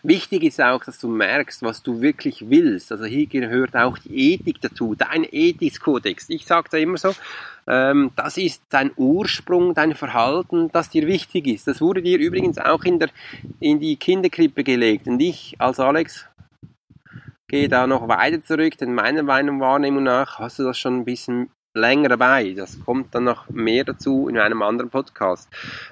Wichtig 0.02 0.44
ist 0.44 0.60
auch, 0.60 0.84
dass 0.84 0.98
du 0.98 1.08
merkst, 1.08 1.62
was 1.62 1.82
du 1.82 2.00
wirklich 2.00 2.48
willst. 2.48 2.90
Also 2.92 3.04
hier 3.04 3.26
gehört 3.26 3.76
auch 3.76 3.98
die 3.98 4.32
Ethik 4.32 4.60
dazu, 4.60 4.94
dein 4.94 5.24
Ethikskodex. 5.30 6.30
Ich 6.30 6.46
sage 6.46 6.68
da 6.70 6.78
immer 6.78 6.96
so, 6.96 7.14
ähm, 7.66 8.10
das 8.16 8.36
ist 8.36 8.62
dein 8.70 8.90
Ursprung, 8.96 9.74
dein 9.74 9.94
Verhalten, 9.94 10.70
das 10.72 10.90
dir 10.90 11.06
wichtig 11.06 11.46
ist. 11.46 11.66
Das 11.66 11.80
wurde 11.80 12.02
dir 12.02 12.18
übrigens 12.18 12.58
auch 12.58 12.84
in, 12.84 12.98
der, 12.98 13.10
in 13.60 13.78
die 13.78 13.96
Kinderkrippe 13.96 14.64
gelegt. 14.64 15.06
Und 15.06 15.20
ich 15.20 15.54
als 15.58 15.78
Alex 15.78 16.26
gehe 17.48 17.68
da 17.68 17.86
noch 17.86 18.08
weiter 18.08 18.42
zurück, 18.42 18.78
denn 18.78 18.94
meiner 18.94 19.26
Wahrnehmung 19.26 20.04
nach 20.04 20.38
hast 20.38 20.58
du 20.58 20.64
das 20.64 20.78
schon 20.78 20.98
ein 20.98 21.04
bisschen 21.04 21.50
länger 21.74 22.08
dabei. 22.08 22.52
Das 22.52 22.80
kommt 22.84 23.14
dann 23.14 23.24
noch 23.24 23.48
mehr 23.48 23.84
dazu 23.84 24.28
in 24.28 24.38
einem 24.38 24.62
anderen 24.62 24.90
Podcast. 24.90 25.48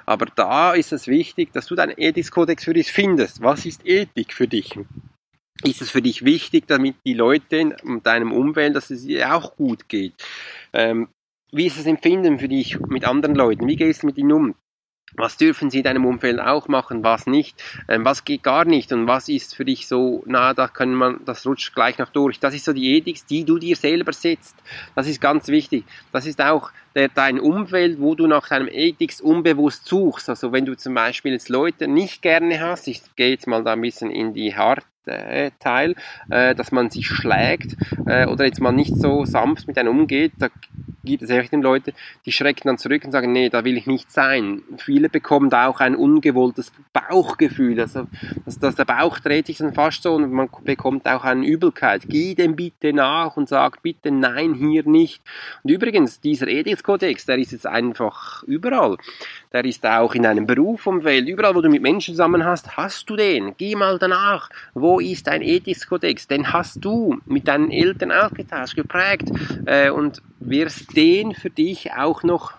Aber 0.06 0.26
da 0.26 0.74
ist 0.74 0.92
es 0.92 1.06
wichtig, 1.06 1.52
dass 1.52 1.66
du 1.66 1.74
deinen 1.74 1.96
Ethikskodex 1.96 2.64
für 2.64 2.74
dich 2.74 2.92
findest. 2.92 3.42
Was 3.42 3.66
ist 3.66 3.86
Ethik 3.86 4.32
für 4.32 4.48
dich? 4.48 4.78
Ist 5.64 5.82
es 5.82 5.90
für 5.90 6.02
dich 6.02 6.24
wichtig, 6.24 6.66
damit 6.68 6.96
die 7.04 7.14
Leute 7.14 7.56
in 7.56 8.02
deinem 8.02 8.32
Umfeld, 8.32 8.76
dass 8.76 8.90
es 8.90 9.04
ihr 9.04 9.34
auch 9.34 9.56
gut 9.56 9.88
geht? 9.88 10.14
Ähm, 10.72 11.08
wie 11.50 11.66
ist 11.66 11.78
das 11.78 11.86
Empfinden 11.86 12.38
für 12.38 12.48
dich 12.48 12.78
mit 12.78 13.04
anderen 13.06 13.34
Leuten? 13.34 13.66
Wie 13.66 13.76
gehst 13.76 14.02
du 14.02 14.06
mit 14.06 14.18
ihnen 14.18 14.32
um? 14.32 14.54
Was 15.14 15.36
dürfen 15.36 15.70
sie 15.70 15.78
in 15.78 15.84
deinem 15.84 16.04
Umfeld 16.04 16.40
auch 16.40 16.68
machen, 16.68 17.04
was 17.04 17.26
nicht, 17.26 17.62
ähm, 17.88 18.04
was 18.04 18.24
geht 18.24 18.42
gar 18.42 18.64
nicht 18.64 18.92
und 18.92 19.06
was 19.06 19.28
ist 19.28 19.54
für 19.54 19.64
dich 19.64 19.88
so, 19.88 20.22
na, 20.26 20.54
da 20.54 20.68
können 20.68 20.94
man, 20.94 21.20
das 21.24 21.46
rutscht 21.46 21.74
gleich 21.74 21.98
noch 21.98 22.10
durch. 22.10 22.40
Das 22.40 22.54
ist 22.54 22.64
so 22.64 22.72
die 22.72 22.96
Ethik, 22.96 23.26
die 23.26 23.44
du 23.44 23.58
dir 23.58 23.76
selber 23.76 24.12
setzt. 24.12 24.56
Das 24.94 25.06
ist 25.06 25.20
ganz 25.20 25.48
wichtig. 25.48 25.84
Das 26.12 26.26
ist 26.26 26.40
auch 26.42 26.70
der, 26.94 27.08
dein 27.08 27.40
Umfeld, 27.40 28.00
wo 28.00 28.14
du 28.14 28.26
nach 28.26 28.48
deinem 28.48 28.68
Ethik 28.68 29.14
unbewusst 29.22 29.86
suchst. 29.86 30.28
Also 30.28 30.52
wenn 30.52 30.66
du 30.66 30.76
zum 30.76 30.94
Beispiel 30.94 31.32
jetzt 31.32 31.48
Leute 31.48 31.88
nicht 31.88 32.22
gerne 32.22 32.60
hast, 32.60 32.88
ich 32.88 33.02
gehe 33.16 33.30
jetzt 33.30 33.46
mal 33.46 33.62
da 33.62 33.72
ein 33.72 33.80
bisschen 33.80 34.10
in 34.10 34.34
die 34.34 34.56
Hard 34.56 34.84
äh, 35.06 35.50
Teil, 35.58 35.94
äh, 36.30 36.54
dass 36.54 36.72
man 36.72 36.90
sich 36.90 37.06
schlägt 37.06 37.76
äh, 38.06 38.26
oder 38.26 38.44
jetzt 38.44 38.60
mal 38.60 38.72
nicht 38.72 38.94
so 38.96 39.24
sanft 39.24 39.66
mit 39.66 39.78
einem 39.78 39.98
umgeht, 39.98 40.32
da 40.38 40.48
gibt 41.08 41.22
es 41.22 41.30
echt 41.30 41.52
Leute, 41.52 41.92
die 42.24 42.32
schrecken 42.32 42.68
dann 42.68 42.78
zurück 42.78 43.04
und 43.04 43.12
sagen, 43.12 43.32
nee, 43.32 43.48
da 43.48 43.64
will 43.64 43.76
ich 43.76 43.86
nicht 43.86 44.12
sein. 44.12 44.62
Viele 44.76 45.08
bekommen 45.08 45.50
da 45.50 45.66
auch 45.66 45.80
ein 45.80 45.96
ungewolltes 45.96 46.72
Bauchgefühl, 46.92 47.80
also 47.80 48.06
dass, 48.44 48.58
dass 48.58 48.74
der 48.76 48.84
Bauch 48.84 49.18
dreht 49.18 49.46
sich 49.46 49.58
dann 49.58 49.74
fast 49.74 50.02
so 50.02 50.14
und 50.14 50.30
man 50.30 50.48
bekommt 50.62 51.06
auch 51.06 51.24
eine 51.24 51.46
Übelkeit. 51.46 52.02
Geh 52.06 52.34
dem 52.34 52.54
bitte 52.54 52.92
nach 52.92 53.36
und 53.36 53.48
sag 53.48 53.82
bitte 53.82 54.10
nein, 54.10 54.54
hier 54.54 54.84
nicht. 54.84 55.22
Und 55.62 55.70
übrigens, 55.70 56.20
dieser 56.20 56.48
Ethikskodex, 56.48 57.26
der 57.26 57.38
ist 57.38 57.52
jetzt 57.52 57.66
einfach 57.66 58.42
überall. 58.44 58.96
Der 59.52 59.64
ist 59.64 59.84
auch 59.86 60.14
in 60.14 60.26
einem 60.26 60.46
Berufsumfeld, 60.46 61.28
überall 61.28 61.54
wo 61.54 61.60
du 61.60 61.70
mit 61.70 61.82
Menschen 61.82 62.14
zusammen 62.14 62.44
hast, 62.44 62.76
hast 62.76 63.08
du 63.08 63.16
den. 63.16 63.54
Geh 63.56 63.74
mal 63.74 63.98
danach. 63.98 64.50
Wo 64.74 65.00
ist 65.00 65.26
dein 65.26 65.42
Ethikskodex? 65.42 66.28
Den 66.28 66.52
hast 66.52 66.84
du 66.84 67.18
mit 67.24 67.48
deinen 67.48 67.70
Eltern 67.70 68.12
ausgetauscht, 68.12 68.76
geprägt 68.76 69.30
äh, 69.66 69.90
und 69.90 70.22
wirst 70.40 70.94
den 70.96 71.34
für 71.34 71.50
dich 71.50 71.92
auch 71.92 72.22
noch 72.22 72.52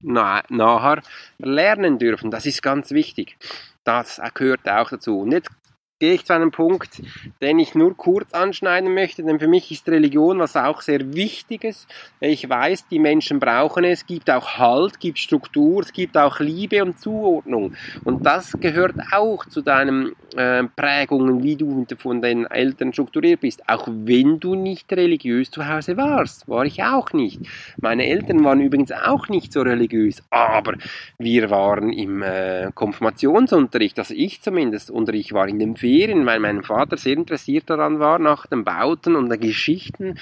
na, 0.00 0.42
nachher 0.48 1.02
lernen 1.38 1.98
dürfen. 1.98 2.30
Das 2.30 2.46
ist 2.46 2.62
ganz 2.62 2.90
wichtig. 2.90 3.36
Das 3.84 4.20
gehört 4.34 4.68
auch 4.68 4.90
dazu. 4.90 5.20
Und 5.20 5.32
jetzt 5.32 5.50
gehe 5.98 6.14
ich 6.14 6.24
zu 6.24 6.32
einem 6.32 6.50
Punkt, 6.50 7.02
den 7.42 7.58
ich 7.58 7.74
nur 7.74 7.96
kurz 7.96 8.32
anschneiden 8.32 8.94
möchte, 8.94 9.22
denn 9.22 9.38
für 9.38 9.48
mich 9.48 9.70
ist 9.70 9.88
Religion 9.88 10.38
was 10.38 10.56
auch 10.56 10.80
sehr 10.80 11.14
Wichtiges. 11.14 11.86
Ich 12.20 12.48
weiß, 12.48 12.88
die 12.88 12.98
Menschen 12.98 13.40
brauchen 13.40 13.84
es, 13.84 13.98
es 13.98 14.06
gibt 14.06 14.30
auch 14.30 14.58
Halt, 14.58 15.00
gibt 15.00 15.18
Struktur, 15.18 15.82
es 15.82 15.92
gibt 15.92 16.16
auch 16.16 16.38
Liebe 16.38 16.82
und 16.84 17.00
Zuordnung. 17.00 17.74
Und 18.04 18.24
das 18.24 18.52
gehört 18.60 18.94
auch 19.12 19.44
zu 19.46 19.60
deinen 19.60 20.12
äh, 20.36 20.64
Prägungen, 20.76 21.42
wie 21.42 21.56
du 21.56 21.84
von 21.98 22.22
den 22.22 22.46
Eltern 22.46 22.92
strukturiert 22.92 23.40
bist. 23.40 23.68
Auch 23.68 23.88
wenn 23.88 24.38
du 24.38 24.54
nicht 24.54 24.92
religiös 24.92 25.50
zu 25.50 25.68
Hause 25.68 25.96
warst, 25.96 26.48
war 26.48 26.64
ich 26.64 26.82
auch 26.84 27.12
nicht. 27.12 27.40
Meine 27.80 28.06
Eltern 28.06 28.44
waren 28.44 28.60
übrigens 28.60 28.92
auch 28.92 29.28
nicht 29.28 29.52
so 29.52 29.62
religiös, 29.62 30.22
aber 30.30 30.74
wir 31.18 31.50
waren 31.50 31.92
im 31.92 32.22
äh, 32.22 32.70
Konfirmationsunterricht, 32.74 33.98
also 33.98 34.14
ich 34.14 34.42
zumindest, 34.42 34.90
und 34.90 35.08
ich 35.08 35.32
war 35.32 35.48
in 35.48 35.58
dem 35.58 35.76
Ferien, 35.88 36.26
weil 36.26 36.40
mein 36.40 36.62
Vater 36.62 36.96
sehr 36.96 37.14
interessiert 37.14 37.70
daran 37.70 37.98
war, 37.98 38.18
nach 38.18 38.46
den 38.46 38.64
Bauten 38.64 39.16
und 39.16 39.30
den 39.30 39.40
Geschichten 39.40 40.18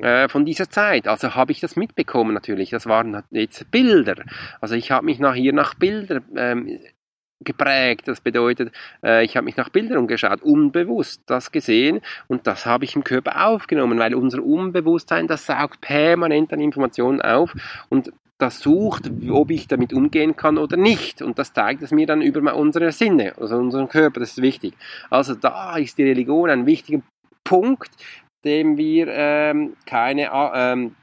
äh, 0.00 0.28
von 0.28 0.44
dieser 0.44 0.70
Zeit. 0.70 1.06
Also 1.06 1.34
habe 1.34 1.52
ich 1.52 1.60
das 1.60 1.76
mitbekommen 1.76 2.32
natürlich. 2.32 2.70
Das 2.70 2.86
waren 2.86 3.22
jetzt 3.30 3.70
Bilder. 3.70 4.16
Also 4.60 4.74
ich 4.74 4.90
habe 4.90 5.04
mich 5.04 5.18
nach 5.18 5.34
hier 5.34 5.52
nach 5.52 5.74
Bildern 5.74 6.24
ähm, 6.36 6.80
geprägt. 7.40 8.08
Das 8.08 8.20
bedeutet, 8.20 8.72
äh, 9.02 9.24
ich 9.24 9.36
habe 9.36 9.44
mich 9.44 9.56
nach 9.56 9.68
Bildern 9.68 9.98
umgeschaut, 9.98 10.42
unbewusst 10.42 11.22
das 11.26 11.52
gesehen 11.52 12.00
und 12.28 12.46
das 12.46 12.66
habe 12.66 12.84
ich 12.84 12.96
im 12.96 13.04
Körper 13.04 13.46
aufgenommen, 13.46 13.98
weil 13.98 14.14
unser 14.14 14.42
Unbewusstsein, 14.42 15.26
das 15.26 15.46
saugt 15.46 15.80
permanent 15.80 16.52
an 16.52 16.60
Informationen 16.60 17.20
auf 17.22 17.54
und 17.88 18.12
das 18.40 18.60
sucht, 18.60 19.10
ob 19.30 19.50
ich 19.50 19.68
damit 19.68 19.92
umgehen 19.92 20.36
kann 20.36 20.58
oder 20.58 20.76
nicht. 20.76 21.22
Und 21.22 21.38
das 21.38 21.52
zeigt 21.52 21.82
es 21.82 21.90
mir 21.90 22.06
dann 22.06 22.22
über 22.22 22.54
unsere 22.54 22.92
Sinne, 22.92 23.34
also 23.38 23.56
unseren 23.56 23.88
Körper, 23.88 24.20
das 24.20 24.30
ist 24.30 24.42
wichtig. 24.42 24.74
Also 25.10 25.34
da 25.34 25.76
ist 25.76 25.98
die 25.98 26.04
Religion 26.04 26.50
ein 26.50 26.66
wichtiger 26.66 27.02
Punkt, 27.44 27.90
dem 28.44 28.76
wir 28.76 29.08
ähm, 29.08 29.74
keine, 29.86 30.30
ähm, 30.54 30.94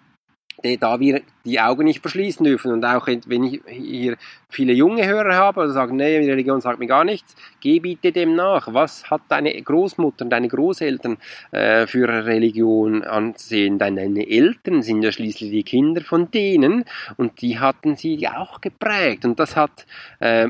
da 0.79 0.99
wir 0.99 1.21
die 1.45 1.59
Augen 1.59 1.85
nicht 1.85 2.01
verschließen 2.01 2.43
dürfen. 2.43 2.71
Und 2.71 2.85
auch 2.85 3.07
wenn 3.07 3.43
ich 3.43 3.61
hier 3.67 4.17
viele 4.49 4.73
junge 4.73 5.07
Hörer 5.07 5.35
habe 5.35 5.61
oder 5.61 5.71
sagen, 5.71 5.95
nee, 5.95 6.19
die 6.19 6.29
Religion 6.29 6.61
sagt 6.61 6.79
mir 6.79 6.87
gar 6.87 7.03
nichts, 7.03 7.35
geh 7.59 7.79
bitte 7.79 8.11
dem 8.11 8.35
nach. 8.35 8.73
Was 8.73 9.09
hat 9.09 9.21
deine 9.29 9.61
Großmutter 9.61 10.25
und 10.25 10.29
deine 10.29 10.47
Großeltern 10.47 11.17
äh, 11.51 11.87
für 11.87 12.07
Religion 12.07 13.03
ansehen? 13.03 13.77
Deine 13.77 14.27
Eltern 14.27 14.83
sind 14.83 15.01
ja 15.03 15.11
schließlich 15.11 15.51
die 15.51 15.63
Kinder 15.63 16.01
von 16.01 16.31
denen 16.31 16.85
und 17.17 17.41
die 17.41 17.59
hatten 17.59 17.95
sie 17.95 18.27
auch 18.27 18.61
geprägt. 18.61 19.25
Und 19.25 19.39
das 19.39 19.55
hat 19.55 19.85
äh, 20.19 20.49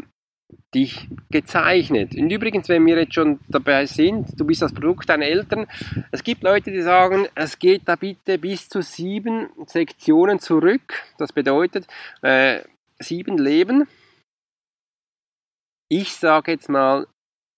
dich 0.73 1.07
gezeichnet. 1.29 2.15
Und 2.15 2.29
übrigens, 2.29 2.69
wenn 2.69 2.86
wir 2.86 2.97
jetzt 2.97 3.13
schon 3.13 3.39
dabei 3.47 3.86
sind, 3.86 4.39
du 4.39 4.45
bist 4.45 4.62
das 4.62 4.73
Produkt 4.73 5.10
deiner 5.10 5.25
Eltern, 5.25 5.67
es 6.12 6.23
gibt 6.23 6.43
Leute, 6.43 6.71
die 6.71 6.81
sagen, 6.81 7.27
es 7.36 7.60
geht 7.60 7.83
da 7.86 7.95
bitte 7.95 8.38
bis 8.38 8.69
zu 8.69 8.81
sieben 8.81 9.49
Sektionen 9.65 10.39
zurück. 10.39 11.03
Das 11.17 11.33
bedeutet, 11.33 11.88
äh, 12.21 12.62
sieben 12.99 13.38
Leben. 13.38 13.88
Ich 15.89 16.13
sage 16.13 16.51
jetzt 16.51 16.69
mal, 16.69 17.07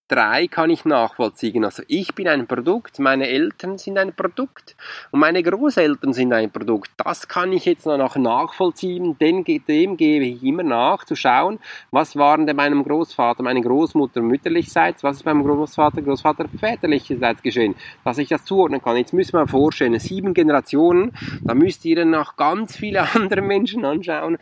drei 0.10 0.48
kann 0.48 0.70
ich 0.70 0.84
nachvollziehen. 0.84 1.64
Also 1.64 1.84
ich 1.88 2.16
bin 2.16 2.28
ein 2.28 2.48
Produkt, 2.48 3.00
meine 3.00 3.28
Eltern 3.28 3.78
sind 3.78 3.98
ein 3.98 4.14
Produkt 4.14 4.76
und 5.12 5.20
meine 5.20 5.42
Großeltern 5.42 6.12
sind 6.14 6.34
ein 6.34 6.52
Produkt. 6.52 6.92
Das 6.98 7.28
kann 7.28 7.54
ich 7.54 7.66
jetzt 7.66 7.86
noch 7.86 8.16
nachvollziehen, 8.18 9.18
denn 9.20 9.44
dem 9.44 9.96
gebe 9.98 10.26
ich 10.26 10.44
immer 10.44 10.64
nach, 10.64 11.06
zu 11.06 11.16
schauen, 11.16 11.60
was 11.92 12.16
waren 12.16 12.48
denn 12.48 12.56
meinem 12.56 12.84
Großvater, 12.84 13.44
meine 13.44 13.62
Großmutter 13.62 14.22
mütterlichseits, 14.22 15.04
was 15.04 15.18
ist 15.18 15.24
beim 15.24 15.44
Großvater, 15.44 16.02
Großvater 16.02 16.48
väterlicherseits 16.50 17.42
geschehen, 17.42 17.76
dass 18.04 18.18
ich 18.18 18.28
das 18.28 18.44
zuordnen 18.44 18.82
kann. 18.82 18.98
Jetzt 18.98 19.14
müssen 19.14 19.34
wir 19.34 19.48
vorstellen, 19.48 19.98
sieben 20.00 20.34
Generationen, 20.34 21.12
da 21.44 21.54
müsst 21.54 21.86
ihr 21.86 22.04
noch 22.06 22.36
ganz 22.36 22.76
viele 22.76 23.08
andere 23.16 23.42
Menschen 23.42 23.86
anschauen, 23.86 24.38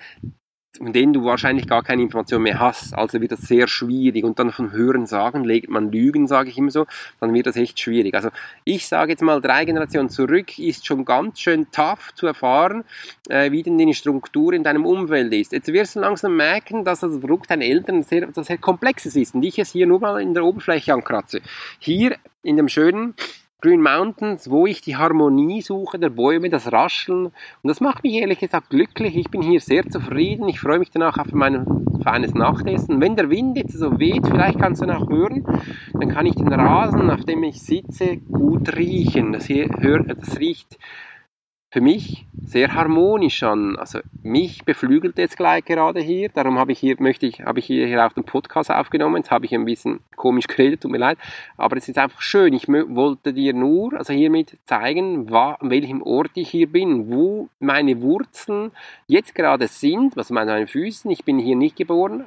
von 0.77 0.93
denen 0.93 1.13
du 1.13 1.23
wahrscheinlich 1.23 1.67
gar 1.67 1.83
keine 1.83 2.01
Information 2.01 2.43
mehr 2.43 2.59
hast. 2.59 2.93
Also 2.93 3.21
wird 3.21 3.31
das 3.31 3.41
sehr 3.41 3.67
schwierig. 3.67 4.23
Und 4.23 4.39
dann 4.39 4.51
von 4.51 4.71
Hören 4.71 5.05
sagen, 5.05 5.43
legt 5.43 5.69
man 5.69 5.91
Lügen, 5.91 6.27
sage 6.27 6.49
ich 6.49 6.57
immer 6.57 6.71
so, 6.71 6.85
dann 7.19 7.33
wird 7.33 7.47
das 7.47 7.55
echt 7.55 7.79
schwierig. 7.79 8.13
Also 8.15 8.29
ich 8.63 8.87
sage 8.87 9.11
jetzt 9.11 9.21
mal, 9.21 9.41
drei 9.41 9.65
Generationen 9.65 10.09
zurück 10.09 10.57
ist 10.59 10.85
schon 10.85 11.05
ganz 11.05 11.39
schön 11.39 11.69
tough 11.71 12.13
zu 12.15 12.27
erfahren, 12.27 12.83
äh, 13.29 13.51
wie 13.51 13.63
denn 13.63 13.77
die 13.77 13.93
Struktur 13.93 14.53
in 14.53 14.63
deinem 14.63 14.85
Umfeld 14.85 15.33
ist. 15.33 15.51
Jetzt 15.51 15.71
wirst 15.71 15.95
du 15.95 15.99
langsam 15.99 16.35
merken, 16.35 16.83
dass 16.83 17.01
das 17.01 17.19
Produkt 17.19 17.49
deiner 17.49 17.65
Eltern 17.65 18.03
sehr, 18.03 18.27
sehr 18.33 18.57
komplexes 18.57 19.15
ist 19.15 19.35
und 19.35 19.43
ich 19.43 19.59
es 19.59 19.71
hier 19.71 19.87
nur 19.87 19.99
mal 19.99 20.21
in 20.21 20.33
der 20.33 20.43
Oberfläche 20.43 20.93
ankratze. 20.93 21.41
Hier 21.79 22.15
in 22.43 22.55
dem 22.55 22.69
schönen 22.69 23.15
Green 23.59 23.81
Mountains, 23.81 24.51
wo 24.51 24.67
ich 24.67 24.81
die 24.81 24.97
Harmonie 24.97 25.63
suche, 25.63 25.97
der 25.97 26.11
Bäume, 26.11 26.49
das 26.49 26.71
Rascheln. 26.71 27.25
Und 27.25 27.33
das 27.63 27.81
macht 27.81 28.03
mich 28.03 28.13
ehrlich 28.13 28.39
gesagt 28.39 28.69
glücklich. 28.69 29.15
Ich 29.17 29.31
bin 29.31 29.41
hier 29.41 29.59
sehr 29.59 29.89
zufrieden. 29.89 30.47
Ich 30.47 30.59
freue 30.59 30.77
mich 30.77 30.91
danach 30.91 31.17
auf 31.17 31.31
mein 31.31 31.65
feines 32.03 32.35
Nachtessen. 32.35 33.01
Wenn 33.01 33.15
der 33.15 33.31
Wind 33.31 33.57
jetzt 33.57 33.73
so 33.73 33.99
weht, 33.99 34.27
vielleicht 34.27 34.59
kannst 34.59 34.83
du 34.83 34.85
noch 34.85 35.09
hören, 35.09 35.43
dann 35.93 36.09
kann 36.09 36.27
ich 36.27 36.35
den 36.35 36.53
Rasen, 36.53 37.09
auf 37.09 37.25
dem 37.25 37.41
ich 37.41 37.59
sitze, 37.59 38.17
gut 38.17 38.75
riechen. 38.75 39.33
Das, 39.33 39.45
hier, 39.45 39.67
das 39.69 40.39
riecht 40.39 40.77
für 41.77 41.83
mich 41.83 42.25
sehr 42.43 42.73
harmonisch 42.73 43.43
an. 43.43 43.77
Also 43.77 43.99
mich 44.23 44.65
beflügelt 44.65 45.19
jetzt 45.19 45.37
gleich 45.37 45.63
gerade 45.63 45.99
hier. 45.99 46.29
Darum 46.29 46.57
habe 46.57 46.71
ich 46.71 46.79
hier, 46.79 46.95
möchte 46.97 47.27
ich, 47.27 47.41
habe 47.41 47.59
ich 47.59 47.67
hier, 47.67 48.03
auch 48.03 48.13
den 48.13 48.23
Podcast 48.23 48.71
aufgenommen. 48.71 49.17
Jetzt 49.17 49.29
habe 49.29 49.45
ich 49.45 49.53
ein 49.53 49.65
bisschen 49.65 49.99
komisch 50.15 50.47
geredet, 50.47 50.81
tut 50.81 50.89
mir 50.89 50.97
leid. 50.97 51.19
Aber 51.55 51.77
es 51.77 51.87
ist 51.87 51.99
einfach 51.99 52.19
schön. 52.19 52.53
Ich 52.53 52.67
wollte 52.67 53.31
dir 53.31 53.53
nur, 53.53 53.93
also 53.93 54.11
hiermit 54.11 54.57
zeigen, 54.65 55.31
an 55.31 55.69
welchem 55.69 56.01
Ort 56.01 56.31
ich 56.33 56.49
hier 56.49 56.65
bin, 56.65 57.11
wo 57.11 57.47
meine 57.59 58.01
Wurzeln 58.01 58.71
jetzt 59.05 59.35
gerade 59.35 59.67
sind, 59.67 60.17
also 60.17 60.33
meine 60.33 60.65
Füßen. 60.65 61.11
Ich 61.11 61.25
bin 61.25 61.37
hier 61.37 61.55
nicht 61.55 61.75
geboren, 61.75 62.25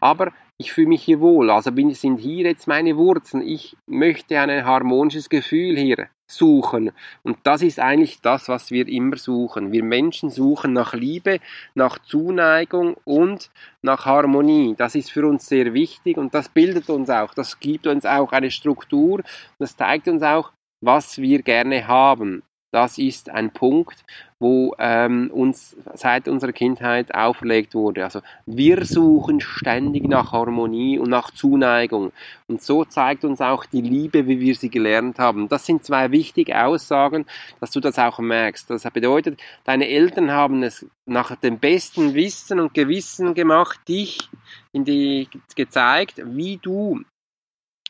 aber 0.00 0.32
ich 0.58 0.72
fühle 0.72 0.88
mich 0.88 1.04
hier 1.04 1.20
wohl. 1.20 1.48
Also 1.48 1.70
bin, 1.70 1.94
sind 1.94 2.16
hier 2.16 2.44
jetzt 2.46 2.66
meine 2.66 2.96
Wurzeln. 2.96 3.46
Ich 3.46 3.76
möchte 3.86 4.40
ein 4.40 4.64
harmonisches 4.64 5.28
Gefühl 5.28 5.76
hier 5.78 6.08
suchen. 6.30 6.92
Und 7.22 7.38
das 7.44 7.62
ist 7.62 7.78
eigentlich 7.78 8.20
das, 8.20 8.48
was 8.48 8.70
wir 8.70 8.88
immer 8.88 9.16
suchen. 9.16 9.72
Wir 9.72 9.84
Menschen 9.84 10.30
suchen 10.30 10.72
nach 10.72 10.94
Liebe, 10.94 11.40
nach 11.74 11.98
Zuneigung 11.98 12.96
und 13.04 13.50
nach 13.82 14.06
Harmonie. 14.06 14.74
Das 14.76 14.94
ist 14.94 15.10
für 15.10 15.26
uns 15.26 15.46
sehr 15.46 15.74
wichtig 15.74 16.16
und 16.16 16.34
das 16.34 16.48
bildet 16.48 16.88
uns 16.90 17.10
auch. 17.10 17.34
Das 17.34 17.60
gibt 17.60 17.86
uns 17.86 18.06
auch 18.06 18.32
eine 18.32 18.50
Struktur. 18.50 19.22
Das 19.58 19.76
zeigt 19.76 20.08
uns 20.08 20.22
auch, 20.22 20.52
was 20.80 21.18
wir 21.18 21.42
gerne 21.42 21.86
haben. 21.86 22.42
Das 22.72 22.98
ist 22.98 23.30
ein 23.30 23.50
Punkt, 23.50 24.04
wo 24.38 24.74
ähm, 24.78 25.30
uns 25.32 25.76
seit 25.94 26.28
unserer 26.28 26.52
Kindheit 26.52 27.12
auferlegt 27.14 27.74
wurde. 27.74 28.04
Also 28.04 28.20
wir 28.46 28.84
suchen 28.84 29.40
ständig 29.40 30.06
nach 30.08 30.32
Harmonie 30.32 30.98
und 30.98 31.10
nach 31.10 31.32
Zuneigung. 31.32 32.12
Und 32.46 32.62
so 32.62 32.84
zeigt 32.84 33.24
uns 33.24 33.40
auch 33.40 33.66
die 33.66 33.80
Liebe, 33.80 34.28
wie 34.28 34.38
wir 34.38 34.54
sie 34.54 34.70
gelernt 34.70 35.18
haben. 35.18 35.48
Das 35.48 35.66
sind 35.66 35.84
zwei 35.84 36.12
wichtige 36.12 36.64
Aussagen, 36.64 37.26
dass 37.58 37.72
du 37.72 37.80
das 37.80 37.98
auch 37.98 38.20
merkst. 38.20 38.70
Das 38.70 38.84
bedeutet, 38.84 39.40
deine 39.64 39.88
Eltern 39.88 40.30
haben 40.30 40.62
es 40.62 40.86
nach 41.06 41.34
dem 41.34 41.58
besten 41.58 42.14
Wissen 42.14 42.60
und 42.60 42.72
Gewissen 42.72 43.34
gemacht, 43.34 43.80
dich 43.88 44.28
in 44.72 44.84
die 44.84 45.28
gezeigt, 45.56 46.22
wie 46.24 46.56
du 46.56 47.00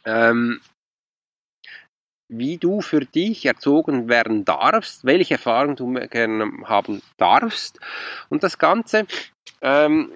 ähm, 0.07 0.61
wie 2.31 2.57
du 2.57 2.81
für 2.81 3.01
dich 3.01 3.45
erzogen 3.45 4.09
werden 4.09 4.45
darfst, 4.45 5.05
welche 5.05 5.35
Erfahrungen 5.35 5.77
du 5.77 5.93
gerne 6.09 6.51
haben 6.65 7.03
darfst. 7.17 7.79
Und 8.29 8.43
das 8.43 8.59
Ganze 8.59 9.07
ähm, 9.61 10.13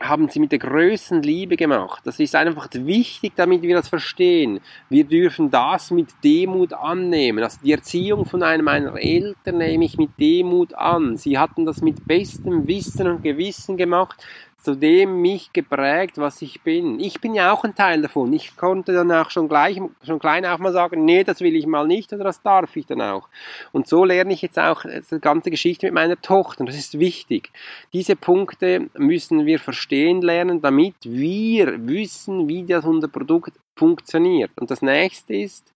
haben 0.00 0.28
sie 0.28 0.40
mit 0.40 0.52
der 0.52 0.58
größten 0.58 1.22
Liebe 1.22 1.56
gemacht. 1.56 2.00
Das 2.04 2.20
ist 2.20 2.34
einfach 2.34 2.68
wichtig, 2.72 3.32
damit 3.36 3.62
wir 3.62 3.76
das 3.76 3.88
verstehen. 3.88 4.60
Wir 4.88 5.04
dürfen 5.04 5.50
das 5.50 5.90
mit 5.90 6.08
Demut 6.24 6.72
annehmen. 6.72 7.42
Also 7.42 7.58
die 7.62 7.72
Erziehung 7.72 8.24
von 8.24 8.42
einem 8.42 8.64
meiner 8.64 8.96
Eltern 8.96 9.58
nehme 9.58 9.84
ich 9.84 9.98
mit 9.98 10.18
Demut 10.18 10.74
an. 10.74 11.16
Sie 11.16 11.38
hatten 11.38 11.66
das 11.66 11.82
mit 11.82 12.06
bestem 12.06 12.66
Wissen 12.66 13.06
und 13.06 13.22
Gewissen 13.22 13.76
gemacht 13.76 14.24
zu 14.60 14.74
dem 14.74 15.20
mich 15.20 15.52
geprägt, 15.52 16.18
was 16.18 16.42
ich 16.42 16.62
bin. 16.62 17.00
Ich 17.00 17.20
bin 17.20 17.34
ja 17.34 17.52
auch 17.52 17.64
ein 17.64 17.74
Teil 17.74 18.02
davon. 18.02 18.32
Ich 18.32 18.56
konnte 18.56 18.92
dann 18.92 19.10
auch 19.10 19.30
schon 19.30 19.48
gleich, 19.48 19.80
schon 20.04 20.18
klein 20.18 20.44
auch 20.44 20.58
mal 20.58 20.72
sagen, 20.72 21.04
nee, 21.04 21.24
das 21.24 21.40
will 21.40 21.56
ich 21.56 21.66
mal 21.66 21.86
nicht 21.86 22.12
oder 22.12 22.24
das 22.24 22.42
darf 22.42 22.76
ich 22.76 22.86
dann 22.86 23.00
auch. 23.00 23.28
Und 23.72 23.88
so 23.88 24.04
lerne 24.04 24.32
ich 24.32 24.42
jetzt 24.42 24.58
auch 24.58 24.84
die 24.84 25.20
ganze 25.20 25.50
Geschichte 25.50 25.86
mit 25.86 25.94
meiner 25.94 26.20
Tochter. 26.20 26.64
Das 26.64 26.76
ist 26.76 26.98
wichtig. 26.98 27.50
Diese 27.92 28.16
Punkte 28.16 28.90
müssen 28.96 29.46
wir 29.46 29.58
verstehen 29.58 30.20
lernen, 30.20 30.60
damit 30.60 30.96
wir 31.02 31.86
wissen, 31.86 32.48
wie 32.48 32.64
das 32.64 32.84
unser 32.84 33.08
Produkt 33.08 33.52
funktioniert. 33.76 34.50
Und 34.60 34.70
das 34.70 34.82
nächste 34.82 35.34
ist, 35.34 35.72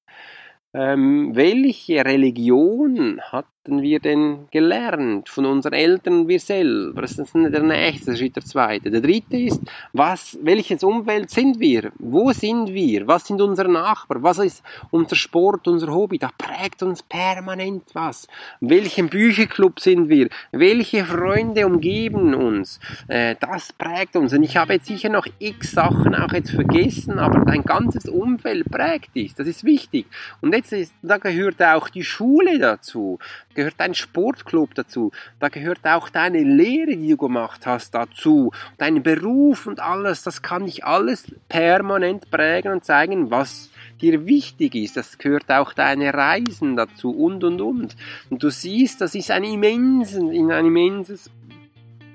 ähm, 0.74 1.30
welche 1.34 2.04
Religion 2.04 3.20
hat 3.22 3.46
hatten 3.64 3.80
wir 3.80 3.98
denn 3.98 4.46
gelernt 4.50 5.30
von 5.30 5.46
unseren 5.46 5.72
Eltern 5.72 6.28
wir 6.28 6.38
selber? 6.38 7.00
Das 7.00 7.18
ist 7.18 7.34
der 7.34 7.62
nächste 7.62 8.14
Schritt, 8.14 8.36
der 8.36 8.44
zweite. 8.44 8.90
Der 8.90 9.00
dritte 9.00 9.38
ist, 9.38 9.62
was, 9.94 10.38
welches 10.42 10.84
Umfeld 10.84 11.30
sind 11.30 11.58
wir? 11.58 11.90
Wo 11.98 12.30
sind 12.32 12.74
wir? 12.74 13.06
Was 13.06 13.26
sind 13.26 13.40
unsere 13.40 13.72
Nachbarn? 13.72 14.22
Was 14.22 14.38
ist 14.38 14.62
unser 14.90 15.16
Sport, 15.16 15.66
unser 15.66 15.94
Hobby? 15.94 16.18
Da 16.18 16.28
prägt 16.36 16.82
uns 16.82 17.02
permanent 17.02 17.84
was. 17.94 18.28
Welchen 18.60 19.08
Bücherclub 19.08 19.80
sind 19.80 20.10
wir? 20.10 20.28
Welche 20.52 21.06
Freunde 21.06 21.64
umgeben 21.64 22.34
uns? 22.34 22.78
Äh, 23.08 23.34
das 23.40 23.72
prägt 23.72 24.14
uns. 24.16 24.34
Und 24.34 24.42
ich 24.42 24.58
habe 24.58 24.74
jetzt 24.74 24.86
sicher 24.86 25.08
noch 25.08 25.26
x 25.38 25.72
Sachen 25.72 26.14
auch 26.14 26.34
jetzt 26.34 26.50
vergessen, 26.50 27.18
aber 27.18 27.40
dein 27.46 27.62
ganzes 27.62 28.10
Umfeld 28.10 28.70
prägt 28.70 29.14
dich. 29.14 29.34
Das 29.34 29.46
ist 29.46 29.64
wichtig. 29.64 30.04
Und 30.42 30.54
jetzt 30.54 30.74
ist, 30.74 30.92
da 31.00 31.16
gehört 31.16 31.62
auch 31.62 31.88
die 31.88 32.04
Schule 32.04 32.58
dazu 32.58 33.18
gehört 33.54 33.74
dein 33.78 33.94
Sportclub 33.94 34.74
dazu, 34.74 35.12
da 35.40 35.48
gehört 35.48 35.84
auch 35.84 36.08
deine 36.08 36.42
Lehre, 36.42 36.96
die 36.96 37.10
du 37.10 37.16
gemacht 37.16 37.66
hast, 37.66 37.94
dazu, 37.94 38.52
dein 38.78 39.02
Beruf 39.02 39.66
und 39.66 39.80
alles, 39.80 40.22
das 40.22 40.42
kann 40.42 40.66
dich 40.66 40.84
alles 40.84 41.26
permanent 41.48 42.30
prägen 42.30 42.72
und 42.72 42.84
zeigen, 42.84 43.30
was 43.30 43.70
dir 44.00 44.26
wichtig 44.26 44.74
ist. 44.74 44.96
Das 44.96 45.18
gehört 45.18 45.50
auch 45.50 45.72
deine 45.72 46.12
Reisen 46.12 46.76
dazu 46.76 47.10
und 47.10 47.44
und 47.44 47.60
und. 47.60 47.96
Und 48.30 48.42
du 48.42 48.50
siehst, 48.50 49.00
das 49.00 49.14
ist 49.14 49.30
ein 49.30 49.44
immenses, 49.44 50.18
ein 50.18 50.50
immenses 50.50 51.30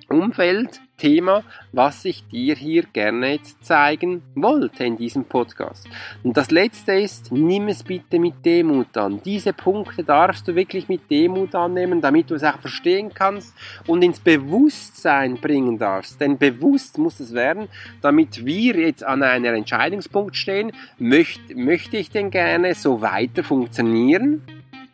Umfeld, 0.10 0.82
Thema, 0.98 1.44
was 1.72 2.06
ich 2.06 2.28
dir 2.28 2.56
hier 2.56 2.84
gerne 2.84 3.34
jetzt 3.34 3.64
zeigen 3.64 4.22
wollte 4.36 4.84
in 4.84 4.98
diesem 4.98 5.26
Podcast. 5.26 5.88
Und 6.24 6.36
das 6.38 6.52
letzte 6.52 6.94
ist, 6.94 7.32
nimm 7.32 7.70
es 7.70 7.84
bitte 7.84 8.20
mit 8.20 8.46
Demut 8.46 8.96
an. 8.98 9.22
Diese 9.24 9.54
Punkte 9.54 10.04
darfst 10.04 10.48
du 10.48 10.56
wirklich 10.56 10.90
mit 10.90 11.10
Demut 11.10 11.56
annehmen, 11.56 12.02
damit 12.02 12.30
du 12.30 12.36
es 12.36 12.44
auch 12.44 12.60
verstehen 12.60 13.12
kannst 13.14 13.56
und 13.88 14.04
ins 14.04 14.20
Bewusstsein 14.20 15.36
bringen 15.36 15.78
darfst. 15.78 16.20
Denn 16.20 16.38
bewusst 16.38 16.98
muss 16.98 17.20
es 17.20 17.34
werden, 17.34 17.68
damit 18.02 18.46
wir 18.46 18.76
jetzt 18.76 19.04
an 19.04 19.24
einem 19.24 19.56
Entscheidungspunkt 19.56 20.36
stehen, 20.36 20.72
möchte, 20.98 21.56
möchte 21.56 21.98
ich 21.98 22.12
denn 22.12 22.30
gerne 22.30 22.76
so 22.76 23.02
weiter 23.02 23.44
funktionieren? 23.44 24.44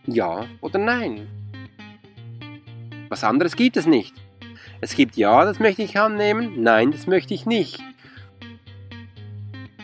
Ja 0.05 0.45
oder 0.61 0.77
nein? 0.77 1.27
Was 3.09 3.23
anderes 3.23 3.55
gibt 3.55 3.77
es 3.77 3.85
nicht. 3.85 4.24
Es 4.85 4.95
gibt 4.95 5.17
ja, 5.17 5.43
das 5.45 5.59
möchte 5.59 5.81
ich 5.81 5.97
annehmen, 5.97 6.61
nein, 6.61 6.91
das 6.91 7.07
möchte 7.07 7.33
ich 7.33 7.47
nicht. 7.47 7.81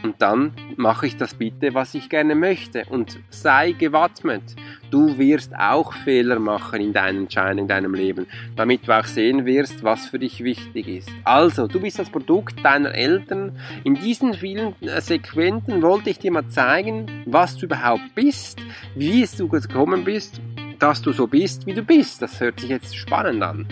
Und 0.03 0.21
dann 0.21 0.53
mache 0.77 1.07
ich 1.07 1.17
das 1.17 1.33
bitte, 1.33 1.73
was 1.73 1.95
ich 1.95 2.07
gerne 2.07 2.35
möchte 2.35 2.85
und 2.87 3.19
sei 3.31 3.71
gewappnet. 3.71 4.43
Du 4.91 5.17
wirst 5.17 5.57
auch 5.57 5.93
Fehler 5.93 6.37
machen 6.37 6.81
in 6.81 6.93
deinen 6.93 7.23
Entscheidungen, 7.23 7.63
in 7.63 7.67
deinem 7.67 7.95
Leben, 7.95 8.27
damit 8.55 8.87
du 8.87 8.95
auch 8.95 9.05
sehen 9.05 9.47
wirst, 9.47 9.83
was 9.83 10.05
für 10.05 10.19
dich 10.19 10.43
wichtig 10.43 10.87
ist. 10.87 11.09
Also, 11.23 11.65
du 11.65 11.79
bist 11.79 11.97
das 11.97 12.11
Produkt 12.11 12.63
deiner 12.63 12.93
Eltern. 12.93 13.57
In 13.83 13.95
diesen 13.95 14.35
vielen 14.35 14.75
äh, 14.81 15.01
Sequenzen 15.01 15.81
wollte 15.81 16.11
ich 16.11 16.19
dir 16.19 16.31
mal 16.31 16.47
zeigen, 16.49 17.23
was 17.25 17.57
du 17.57 17.65
überhaupt 17.65 18.13
bist, 18.13 18.59
wie 18.93 19.23
es 19.23 19.35
du 19.35 19.47
gekommen 19.47 20.03
bist, 20.03 20.39
dass 20.77 21.01
du 21.01 21.11
so 21.11 21.25
bist, 21.25 21.65
wie 21.65 21.73
du 21.73 21.81
bist. 21.81 22.21
Das 22.21 22.39
hört 22.39 22.59
sich 22.59 22.69
jetzt 22.69 22.95
spannend 22.95 23.41
an. 23.41 23.67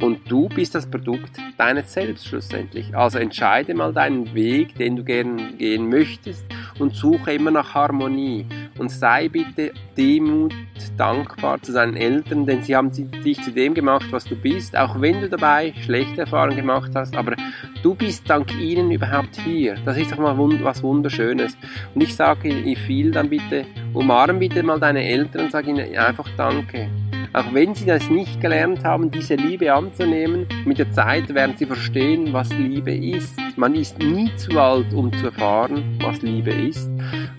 Und 0.00 0.30
du 0.30 0.48
bist 0.48 0.74
das 0.74 0.88
Produkt 0.90 1.30
deines 1.56 1.92
Selbst 1.92 2.26
schlussendlich. 2.26 2.94
Also 2.96 3.18
entscheide 3.18 3.74
mal 3.74 3.92
deinen 3.92 4.34
Weg, 4.34 4.74
den 4.76 4.96
du 4.96 5.04
gern 5.04 5.56
gehen 5.56 5.88
möchtest 5.88 6.44
und 6.78 6.94
suche 6.94 7.32
immer 7.32 7.50
nach 7.50 7.74
Harmonie. 7.74 8.46
Und 8.78 8.90
sei 8.90 9.28
bitte 9.28 9.72
Demut 9.96 10.52
dankbar 10.96 11.62
zu 11.62 11.72
deinen 11.72 11.96
Eltern, 11.96 12.46
denn 12.46 12.62
sie 12.62 12.74
haben 12.74 12.90
dich 12.90 13.42
zu 13.42 13.52
dem 13.52 13.74
gemacht, 13.74 14.06
was 14.10 14.24
du 14.24 14.36
bist, 14.36 14.76
auch 14.76 15.00
wenn 15.00 15.20
du 15.20 15.28
dabei 15.28 15.72
schlechte 15.84 16.22
Erfahrungen 16.22 16.56
gemacht 16.56 16.90
hast. 16.94 17.16
Aber 17.16 17.36
du 17.82 17.94
bist 17.94 18.28
dank 18.28 18.52
ihnen 18.58 18.90
überhaupt 18.90 19.36
hier. 19.36 19.76
Das 19.84 19.96
ist 19.96 20.12
doch 20.12 20.18
mal 20.18 20.36
was 20.36 20.82
Wunderschönes. 20.82 21.56
Und 21.94 22.02
ich 22.02 22.14
sage 22.14 22.76
viel 22.76 23.10
dann 23.10 23.30
bitte, 23.30 23.64
umarm 23.92 24.38
bitte 24.38 24.62
mal 24.62 24.80
deine 24.80 25.04
Eltern 25.04 25.44
und 25.44 25.52
sag 25.52 25.66
ihnen 25.66 25.96
einfach 25.96 26.28
Danke. 26.36 26.88
Auch 27.34 27.52
wenn 27.52 27.74
sie 27.74 27.84
das 27.84 28.08
nicht 28.10 28.40
gelernt 28.40 28.84
haben, 28.84 29.10
diese 29.10 29.34
Liebe 29.34 29.72
anzunehmen, 29.74 30.46
mit 30.64 30.78
der 30.78 30.92
Zeit 30.92 31.34
werden 31.34 31.56
sie 31.56 31.66
verstehen, 31.66 32.32
was 32.32 32.48
Liebe 32.50 32.94
ist. 32.94 33.36
Man 33.56 33.74
ist 33.74 33.98
nie 33.98 34.30
zu 34.36 34.56
alt, 34.60 34.94
um 34.94 35.12
zu 35.12 35.26
erfahren, 35.26 35.98
was 36.00 36.22
Liebe 36.22 36.52
ist. 36.52 36.88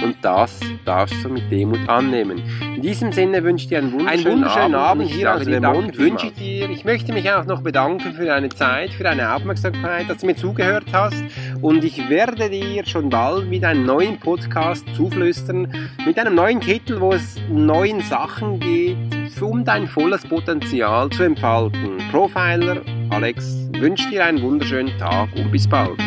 Und 0.03 0.17
das 0.21 0.59
darfst 0.83 1.23
du 1.23 1.29
mit 1.29 1.49
Demut 1.49 1.87
annehmen. 1.87 2.43
In 2.75 2.81
diesem 2.81 3.13
Sinne 3.13 3.41
wünsche 3.41 3.63
ich 3.63 3.69
dir 3.69 3.77
einen 3.77 3.93
wunderschönen, 3.93 4.25
einen 4.25 4.33
wunderschönen 4.33 4.75
Abend, 4.75 5.03
Abend 5.03 5.11
hier 5.11 5.33
aus 5.33 5.45
Lemont. 5.45 5.97
Wünsche 5.97 6.27
ich 6.27 6.33
dir. 6.33 6.69
Ich 6.69 6.83
möchte 6.83 7.13
mich 7.13 7.31
auch 7.31 7.45
noch 7.45 7.61
bedanken 7.61 8.11
für 8.11 8.25
deine 8.25 8.49
Zeit, 8.49 8.91
für 8.91 9.03
deine 9.03 9.33
Aufmerksamkeit, 9.33 10.09
dass 10.09 10.17
du 10.17 10.25
mir 10.25 10.35
zugehört 10.35 10.87
hast. 10.91 11.23
Und 11.61 11.85
ich 11.85 12.09
werde 12.09 12.49
dir 12.49 12.85
schon 12.85 13.09
bald 13.09 13.49
mit 13.49 13.63
einem 13.63 13.85
neuen 13.85 14.19
Podcast 14.19 14.85
zuflüstern, 14.93 15.73
mit 16.05 16.19
einem 16.19 16.35
neuen 16.35 16.59
Titel, 16.59 16.99
wo 16.99 17.13
es 17.13 17.37
um 17.49 17.65
neuen 17.65 18.01
Sachen 18.01 18.59
geht, 18.59 18.97
um 19.41 19.63
dein 19.63 19.87
volles 19.87 20.23
Potenzial 20.23 21.09
zu 21.09 21.23
entfalten. 21.23 21.97
Profiler 22.11 22.81
Alex 23.09 23.69
wünscht 23.77 24.11
dir 24.11 24.25
einen 24.25 24.41
wunderschönen 24.41 24.97
Tag 24.97 25.29
und 25.35 25.51
bis 25.51 25.67
bald. 25.67 25.99